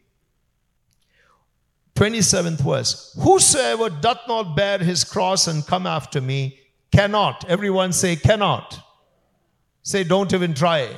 [1.97, 6.59] 27th verse, Whosoever doth not bear his cross and come after me
[6.91, 7.49] cannot.
[7.49, 8.79] Everyone say, cannot.
[9.81, 10.89] Say, don't even try.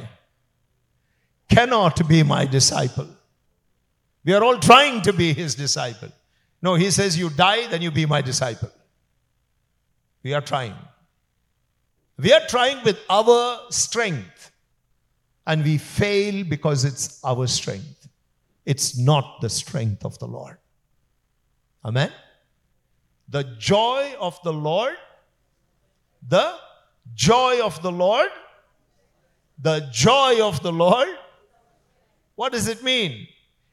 [1.48, 3.08] Cannot be my disciple.
[4.26, 6.10] We are all trying to be his disciple.
[6.62, 8.72] No, he says, You die, then you be my disciple.
[10.22, 10.76] We are trying.
[12.18, 14.52] We are trying with our strength,
[15.48, 18.10] and we fail because it's our strength.
[18.66, 20.58] It's not the strength of the Lord.
[21.84, 22.12] Amen.
[23.30, 24.96] The joy of the Lord,
[26.28, 26.56] the
[27.14, 28.30] joy of the Lord,
[29.62, 31.10] the joy of the Lord.
[32.36, 33.28] What does it mean?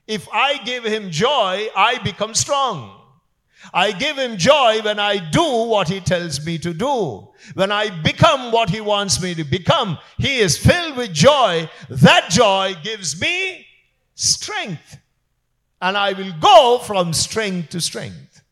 [0.06, 3.00] If I give him joy, I become strong.
[3.72, 7.28] I give him joy when I do what he tells me to do.
[7.54, 11.68] When I become what he wants me to become, he is filled with joy.
[11.88, 13.66] That joy gives me
[14.14, 14.98] strength.
[15.80, 18.42] And I will go from strength to strength.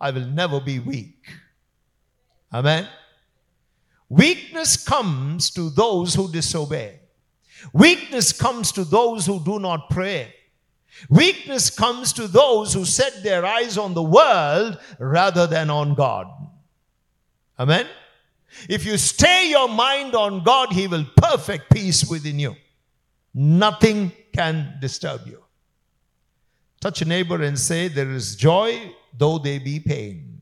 [0.00, 1.26] I will never be weak.
[2.52, 2.88] Amen.
[4.08, 7.00] Weakness comes to those who disobey.
[7.72, 10.34] Weakness comes to those who do not pray.
[11.08, 16.26] Weakness comes to those who set their eyes on the world rather than on God.
[17.58, 17.86] Amen.
[18.68, 22.56] If you stay your mind on God, He will perfect peace within you.
[23.32, 25.44] Nothing can disturb you.
[26.80, 30.40] Touch a neighbor and say, There is joy, though there be pain.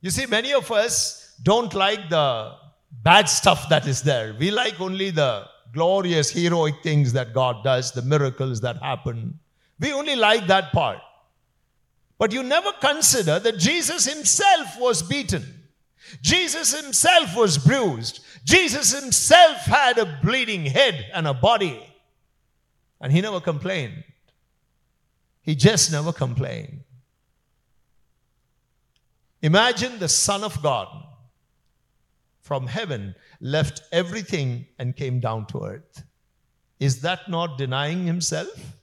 [0.00, 2.54] You see, many of us don't like the
[3.02, 4.34] bad stuff that is there.
[4.38, 9.38] We like only the glorious, heroic things that God does, the miracles that happen.
[9.80, 10.98] We only like that part.
[12.16, 15.44] But you never consider that Jesus himself was beaten.
[16.22, 18.20] Jesus himself was bruised.
[18.44, 21.87] Jesus himself had a bleeding head and a body.
[23.00, 24.04] And he never complained.
[25.42, 26.80] He just never complained.
[29.40, 30.88] Imagine the Son of God
[32.40, 36.04] from heaven left everything and came down to earth.
[36.80, 38.74] Is that not denying himself?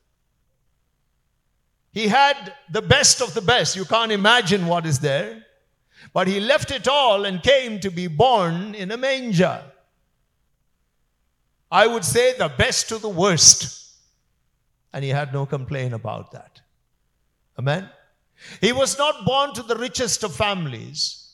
[1.91, 3.75] He had the best of the best.
[3.75, 5.45] You can't imagine what is there.
[6.13, 9.63] But he left it all and came to be born in a manger.
[11.71, 13.84] I would say the best to the worst.
[14.95, 16.61] And he had no complaint about that.
[17.59, 17.89] Amen.
[18.61, 21.33] He was not born to the richest of families.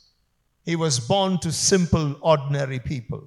[0.65, 3.23] He was born to simple, ordinary people.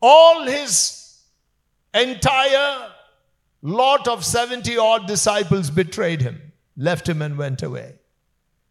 [0.00, 1.18] All his
[1.92, 2.92] entire
[3.60, 6.40] lot of 70 odd disciples betrayed him,
[6.78, 7.96] left him, and went away.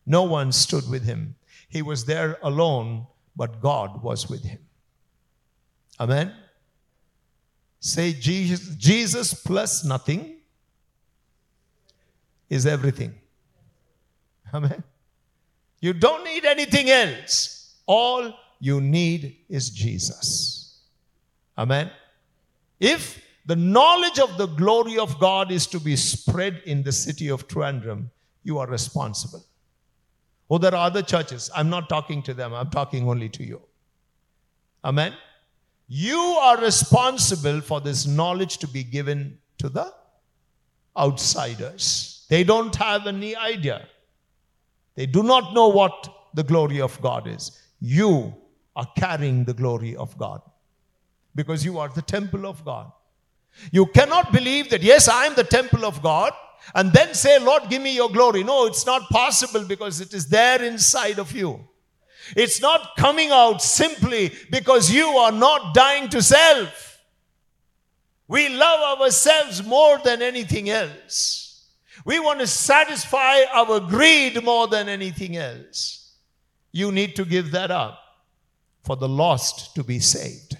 [0.03, 1.36] No one stood with him.
[1.70, 3.05] He was there alone,
[3.36, 4.66] but God was with him.
[5.99, 6.34] Amen.
[7.88, 10.35] Say Jesus, Jesus plus nothing
[12.49, 13.13] is everything.
[14.53, 14.83] Amen.
[15.79, 17.75] You don't need anything else.
[17.85, 20.81] All you need is Jesus.
[21.57, 21.89] Amen.
[22.81, 27.29] If the knowledge of the glory of God is to be spread in the city
[27.29, 28.09] of Trivandrum,
[28.43, 29.45] you are responsible.
[30.49, 31.49] Oh, there are other churches.
[31.55, 33.61] I'm not talking to them, I'm talking only to you.
[34.83, 35.13] Amen.
[35.88, 39.93] You are responsible for this knowledge to be given to the
[40.97, 42.25] outsiders.
[42.29, 43.88] They don't have any idea.
[44.95, 47.51] They do not know what the glory of God is.
[47.79, 48.35] You
[48.75, 50.41] are carrying the glory of God
[51.35, 52.91] because you are the temple of God.
[53.71, 56.33] You cannot believe that, yes, I am the temple of God,
[56.75, 58.43] and then say, Lord, give me your glory.
[58.43, 61.67] No, it's not possible because it is there inside of you.
[62.36, 66.99] It's not coming out simply because you are not dying to self.
[68.28, 71.47] We love ourselves more than anything else.
[72.05, 76.15] We want to satisfy our greed more than anything else.
[76.71, 77.99] You need to give that up
[78.84, 80.57] for the lost to be saved.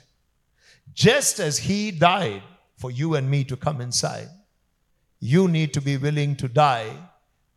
[0.93, 2.43] Just as He died
[2.78, 4.30] for you and me to come inside,
[5.20, 6.95] you need to be willing to die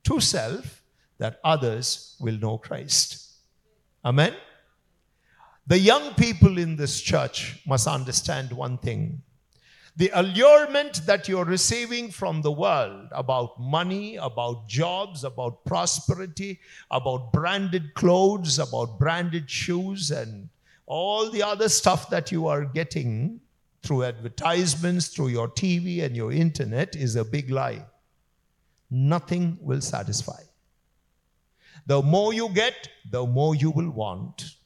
[0.04, 0.82] to self
[1.18, 3.29] that others will know Christ.
[4.04, 4.34] Amen?
[5.66, 9.22] The young people in this church must understand one thing
[9.96, 17.32] the allurement that you're receiving from the world about money, about jobs, about prosperity, about
[17.32, 20.48] branded clothes, about branded shoes, and
[20.86, 23.40] all the other stuff that you are getting
[23.82, 27.84] through advertisements, through your TV and your internet is a big lie.
[28.90, 30.42] nothing will satisfy.
[31.86, 34.56] The more you get, the more you will want.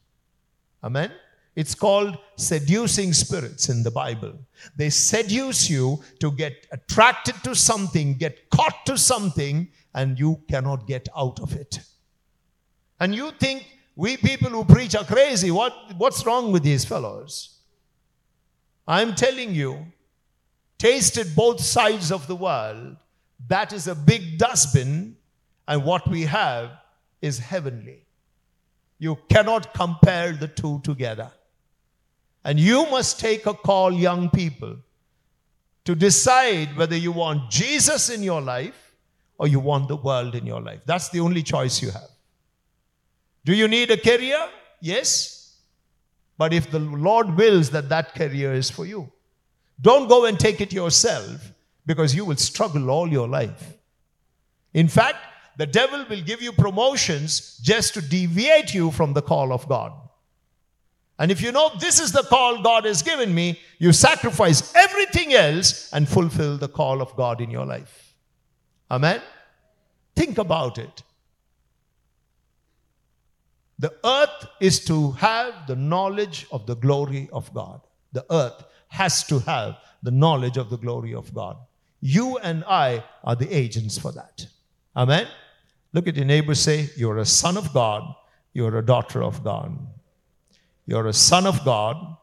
[0.82, 1.12] Amen?
[1.56, 4.34] It's called seducing spirits in the Bible.
[4.76, 10.86] They seduce you to get attracted to something, get caught to something, and you cannot
[10.88, 11.78] get out of it.
[12.98, 15.52] And you think we people who preach are crazy.
[15.52, 17.58] What, what's wrong with these fellows?
[18.88, 19.86] I'm telling you,
[20.78, 22.96] tasted both sides of the world.
[23.48, 25.16] That is a big dustbin,
[25.68, 26.70] and what we have
[27.24, 28.04] is heavenly.
[28.98, 31.30] You cannot compare the two together.
[32.44, 34.76] And you must take a call, young people,
[35.84, 38.94] to decide whether you want Jesus in your life
[39.38, 40.80] or you want the world in your life.
[40.84, 42.10] That's the only choice you have.
[43.44, 44.48] Do you need a career?
[44.80, 45.56] Yes.
[46.36, 49.10] But if the Lord wills that that career is for you,
[49.80, 51.52] don't go and take it yourself
[51.86, 53.74] because you will struggle all your life.
[54.72, 55.18] In fact,
[55.56, 59.92] the devil will give you promotions just to deviate you from the call of God.
[61.18, 65.32] And if you know this is the call God has given me, you sacrifice everything
[65.32, 68.14] else and fulfill the call of God in your life.
[68.90, 69.22] Amen?
[70.16, 71.02] Think about it.
[73.78, 77.80] The earth is to have the knowledge of the glory of God.
[78.12, 81.56] The earth has to have the knowledge of the glory of God.
[82.00, 84.46] You and I are the agents for that.
[84.96, 85.26] Amen?
[85.94, 88.14] Look at your neighbor, say, You're a son of God,
[88.52, 89.78] you're a daughter of God.
[90.86, 92.16] You're a son of God.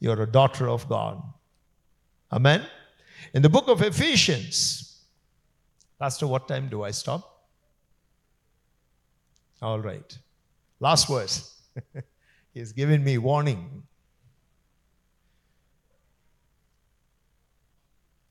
[0.00, 1.22] You're a daughter of God.
[2.32, 2.66] Amen.
[3.34, 5.02] In the book of Ephesians,
[5.98, 7.46] Pastor, what time do I stop?
[9.62, 10.18] All right.
[10.80, 11.60] Last verse.
[12.54, 13.82] He's given me warning.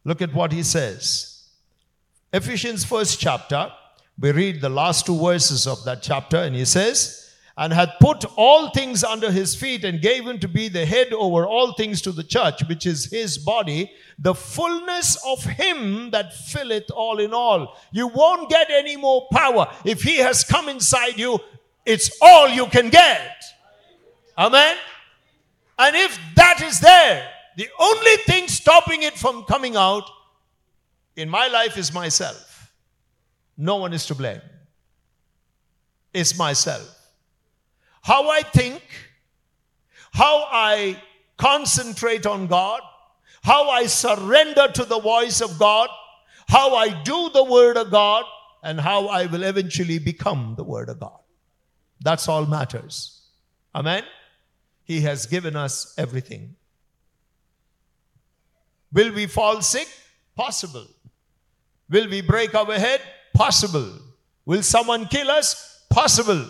[0.03, 1.47] Look at what he says.
[2.31, 3.71] Ephesians first chapter,
[4.19, 7.21] we read the last two verses of that chapter, and he says,
[7.57, 11.13] and had put all things under his feet and gave him to be the head
[11.13, 16.33] over all things to the church, which is his body, the fullness of him that
[16.33, 17.77] filleth all in all.
[17.93, 19.67] You won't get any more power.
[19.85, 21.39] If he has come inside you,
[21.85, 23.41] it's all you can get.
[24.37, 24.75] Amen.
[25.79, 30.09] And if that is there, the only thing stopping it from coming out
[31.15, 32.44] in my life is myself.
[33.57, 34.41] No one is to blame.
[36.13, 36.95] It's myself
[38.05, 38.83] how I think,
[40.11, 41.01] how I
[41.37, 42.81] concentrate on God,
[43.41, 45.89] how I surrender to the voice of God,
[46.47, 48.25] how I do the Word of God,
[48.61, 51.17] and how I will eventually become the Word of God.
[51.99, 53.23] That's all matters.
[53.73, 54.03] Amen?
[54.83, 56.55] He has given us everything.
[58.93, 59.87] Will we fall sick?
[60.35, 60.85] Possible.
[61.89, 63.01] Will we break our head?
[63.35, 63.99] Possible.
[64.45, 65.83] Will someone kill us?
[65.89, 66.45] Possible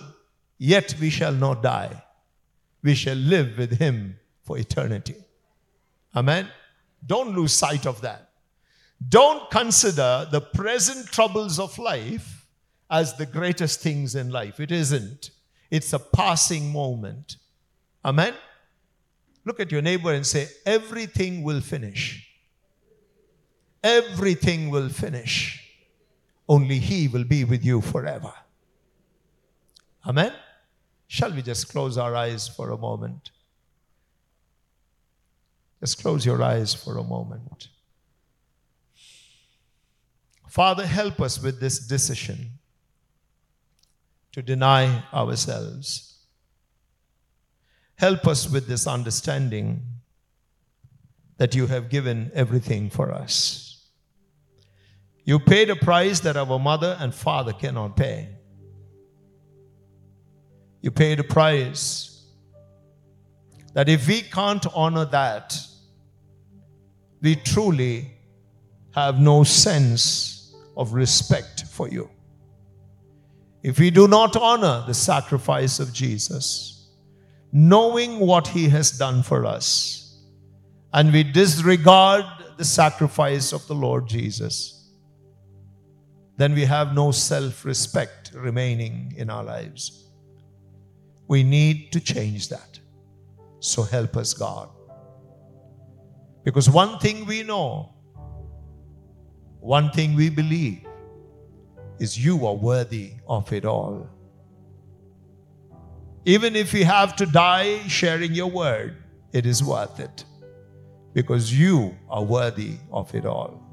[0.58, 2.04] yet we shall not die.
[2.84, 5.16] We shall live with him for eternity.
[6.16, 6.50] Amen.
[7.06, 8.30] Don't lose sight of that.
[9.10, 12.46] Don't consider the present troubles of life
[12.90, 14.60] as the greatest things in life.
[14.60, 15.32] It isn't.
[15.70, 17.38] It's a passing moment.
[18.04, 18.34] Amen.
[19.44, 22.28] Look at your neighbor and say, Everything will finish.
[23.84, 25.65] Everything will finish.
[26.48, 28.34] Only He will be with you forever.
[30.06, 30.34] Amen.
[31.08, 33.32] Shall we just close our eyes for a moment?
[35.80, 37.70] Just close your eyes for a moment.
[40.48, 42.52] Father, help us with this decision
[44.32, 46.16] to deny ourselves.
[47.98, 49.82] Help us with this understanding
[51.38, 53.65] that you have given everything for us.
[55.26, 58.30] You paid a price that our mother and father cannot pay.
[60.82, 62.24] You paid a price.
[63.74, 65.60] That if we can't honor that,
[67.22, 68.12] we truly
[68.94, 72.10] have no sense of respect for you.
[73.64, 76.88] If we do not honor the sacrifice of Jesus,
[77.52, 80.22] knowing what he has done for us,
[80.94, 82.26] and we disregard
[82.58, 84.75] the sacrifice of the Lord Jesus,
[86.38, 90.10] then we have no self respect remaining in our lives.
[91.28, 92.80] We need to change that.
[93.60, 94.70] So help us, God.
[96.44, 97.94] Because one thing we know,
[99.60, 100.86] one thing we believe,
[102.00, 104.08] is you are worthy of it all.
[106.26, 108.98] Even if we have to die sharing your word,
[109.32, 110.26] it is worth it.
[111.14, 113.65] Because you are worthy of it all.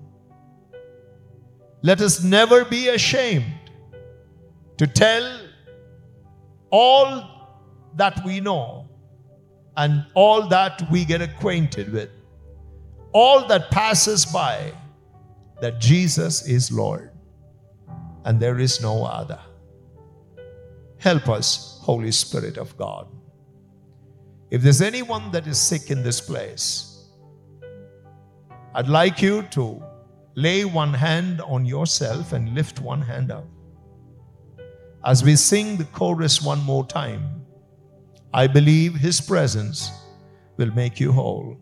[1.83, 3.53] Let us never be ashamed
[4.79, 5.41] to tell
[6.71, 7.29] all
[7.97, 8.89] that we know
[9.77, 12.11] and all that we get acquainted with,
[13.13, 14.73] all that passes by,
[15.61, 17.11] that Jesus is Lord
[18.25, 19.41] and there is no other.
[20.99, 23.09] Help us, Holy Spirit of God.
[24.51, 27.07] If there's anyone that is sick in this place,
[28.75, 29.83] I'd like you to
[30.35, 33.47] lay one hand on yourself and lift one hand up.
[35.05, 37.45] As we sing the chorus one more time,
[38.33, 39.91] I believe His presence
[40.57, 41.57] will make you whole.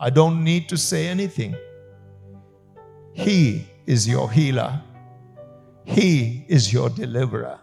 [0.00, 1.54] I don't need to say anything.
[3.12, 4.82] He is your healer,
[5.84, 7.58] He is your deliverer.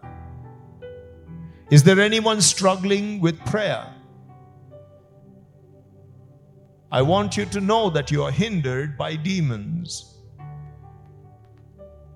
[1.70, 3.93] Is there anyone struggling with prayer?
[6.92, 10.16] I want you to know that you are hindered by demons.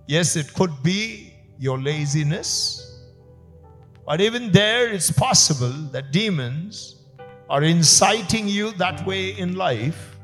[0.08, 2.88] Yes, it could be your laziness,
[4.06, 7.04] but even there, it's possible that demons
[7.50, 10.18] are inciting you that way in life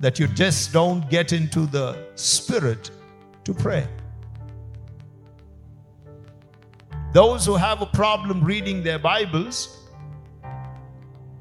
[0.00, 2.90] that you just don't get into the spirit
[3.44, 3.86] to pray.
[7.12, 9.77] Those who have a problem reading their Bibles,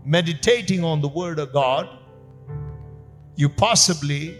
[0.07, 1.89] meditating on the Word of God,
[3.35, 4.37] you possibly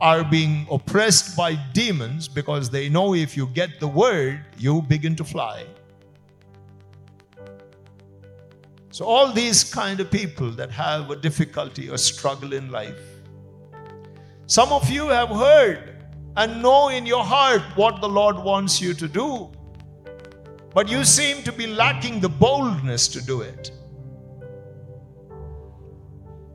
[0.00, 5.14] are being oppressed by demons because they know if you get the Word, you begin
[5.16, 5.66] to fly.
[8.90, 12.98] So, all these kind of people that have a difficulty or struggle in life,
[14.46, 16.04] some of you have heard
[16.36, 19.50] and know in your heart what the Lord wants you to do,
[20.74, 23.70] but you seem to be lacking the boldness to do it.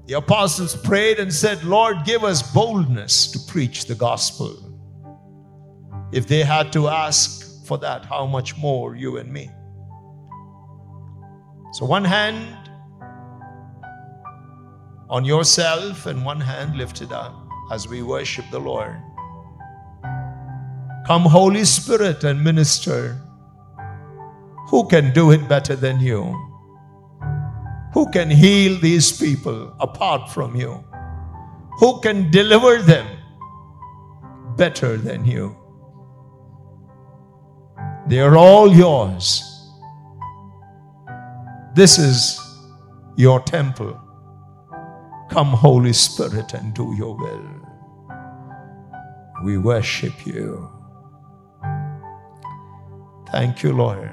[0.08, 4.55] The apostles prayed and said, Lord, give us boldness to preach the gospel.
[6.14, 9.51] If they had to ask for that, how much more you and me?
[11.74, 12.70] So, one hand
[15.10, 17.36] on yourself and one hand lifted up
[17.70, 18.95] as we worship the Lord.
[21.05, 23.22] Come, Holy Spirit, and minister.
[24.70, 26.36] Who can do it better than you?
[27.94, 30.84] Who can heal these people apart from you?
[31.80, 33.08] Who can deliver them
[34.56, 35.56] better than you?
[38.08, 39.44] They are all yours.
[41.76, 42.40] This is
[43.18, 44.00] your temple.
[45.30, 47.46] Come, Holy Spirit, and do your will.
[49.44, 50.72] We worship you.
[53.32, 54.12] Thank you, Lord.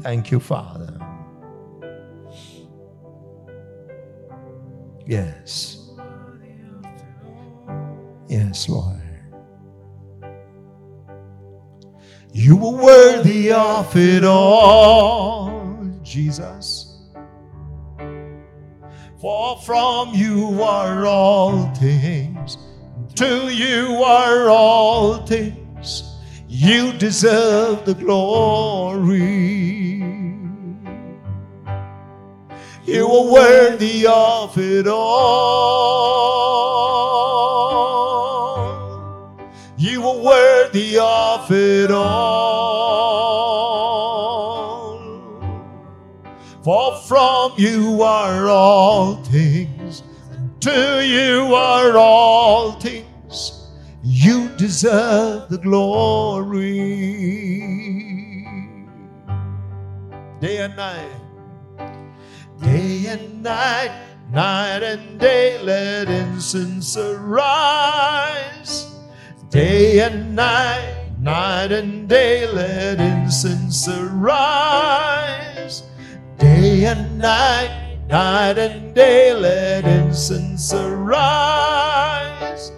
[0.00, 0.98] Thank you, Father.
[5.06, 5.90] Yes.
[8.28, 9.00] Yes, Lord.
[12.32, 16.92] You were worthy of it all, Jesus.
[19.20, 22.58] For from you are all things,
[23.14, 26.14] to you are all things.
[26.46, 29.75] You deserve the glory.
[32.86, 36.06] You are worthy of it all.
[39.76, 42.06] You are worthy of it all.
[46.62, 50.04] For from you are all things,
[50.60, 53.68] to you are all things.
[54.04, 56.76] You deserve the glory.
[60.40, 61.25] Day and night
[62.66, 63.92] Day and night,
[64.32, 68.90] night and day, let incense arise.
[69.50, 75.84] Day and night, night and day, let incense arise.
[76.38, 82.72] Day and night, night and day, let incense arise.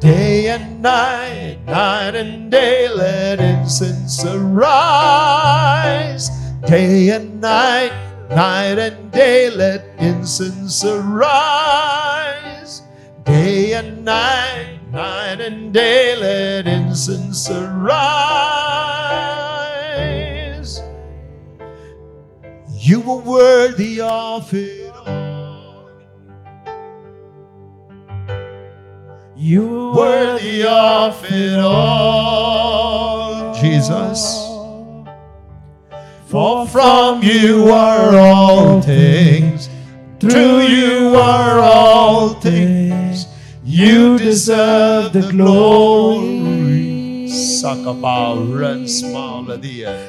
[0.00, 4.64] Day and night, night and day, let incense arise.
[6.66, 7.92] Day and night,
[8.34, 12.82] Night and day let incense arise.
[13.22, 17.94] Day and night, night and day let incense arise.
[22.72, 25.92] You were worthy of it all.
[29.36, 34.43] You are worthy of it all, Jesus.
[36.34, 39.68] For from you are all things,
[40.18, 43.26] through you are all things.
[43.62, 47.28] You deserve the glory.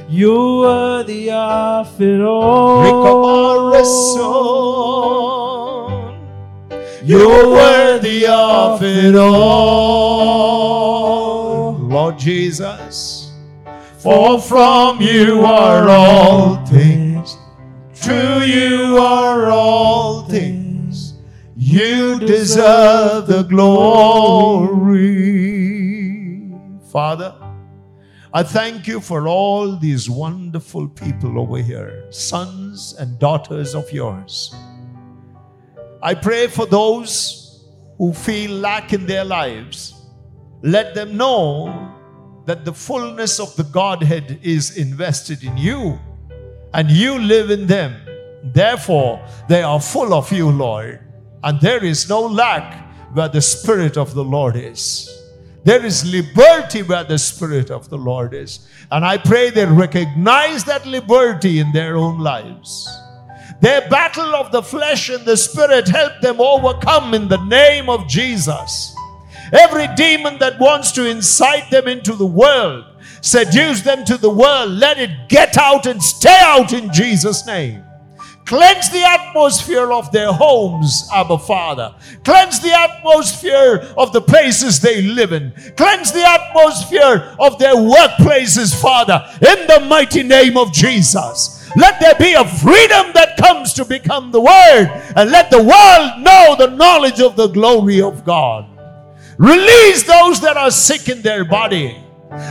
[0.09, 2.85] You worthy of it all.
[7.03, 9.43] You're worthy of it all,
[11.73, 13.14] Lord Jesus.
[14.05, 17.39] For from you are all things,
[18.03, 21.15] to you are all things.
[21.55, 24.85] You deserve the glory.
[26.91, 27.33] Father,
[28.31, 34.53] I thank you for all these wonderful people over here, sons and daughters of yours.
[36.03, 37.65] I pray for those
[37.97, 39.95] who feel lack in their lives.
[40.61, 41.94] Let them know
[42.45, 45.99] that the fullness of the Godhead is invested in you
[46.73, 47.95] and you live in them.
[48.43, 50.99] Therefore, they are full of you, Lord.
[51.43, 55.09] And there is no lack where the Spirit of the Lord is.
[55.63, 58.67] There is liberty where the Spirit of the Lord is.
[58.91, 62.87] And I pray they recognize that liberty in their own lives.
[63.61, 68.07] Their battle of the flesh and the spirit help them overcome in the name of
[68.07, 68.94] Jesus.
[69.53, 72.85] Every demon that wants to incite them into the world,
[73.21, 77.83] seduce them to the world, let it get out and stay out in Jesus' name.
[78.45, 81.95] Cleanse the atmosphere of their homes, Abba Father.
[82.23, 85.51] Cleanse the atmosphere of the places they live in.
[85.75, 91.67] Cleanse the atmosphere of their workplaces, Father, in the mighty name of Jesus.
[91.75, 96.21] Let there be a freedom that comes to become the Word, and let the world
[96.21, 98.74] know the knowledge of the glory of God.
[99.37, 101.97] Release those that are sick in their body.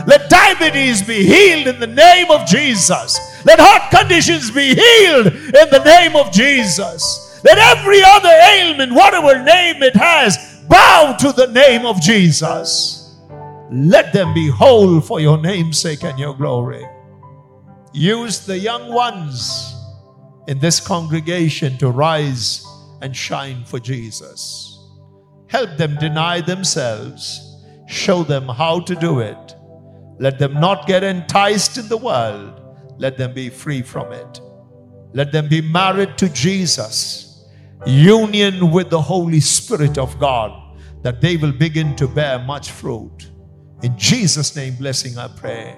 [0.07, 3.19] Let diabetes be healed in the name of Jesus.
[3.45, 7.41] Let heart conditions be healed in the name of Jesus.
[7.43, 13.15] Let every other ailment, whatever name it has, bow to the name of Jesus.
[13.71, 16.85] Let them be whole for your name's sake and your glory.
[17.93, 19.75] Use the young ones
[20.47, 22.65] in this congregation to rise
[23.01, 24.74] and shine for Jesus.
[25.55, 27.63] Help them deny themselves.
[27.87, 29.55] Show them how to do it.
[30.19, 32.59] Let them not get enticed in the world.
[32.97, 34.41] Let them be free from it.
[35.13, 37.45] Let them be married to Jesus.
[37.85, 40.51] Union with the Holy Spirit of God,
[41.03, 43.31] that they will begin to bear much fruit.
[43.81, 45.77] In Jesus' name, blessing, I pray.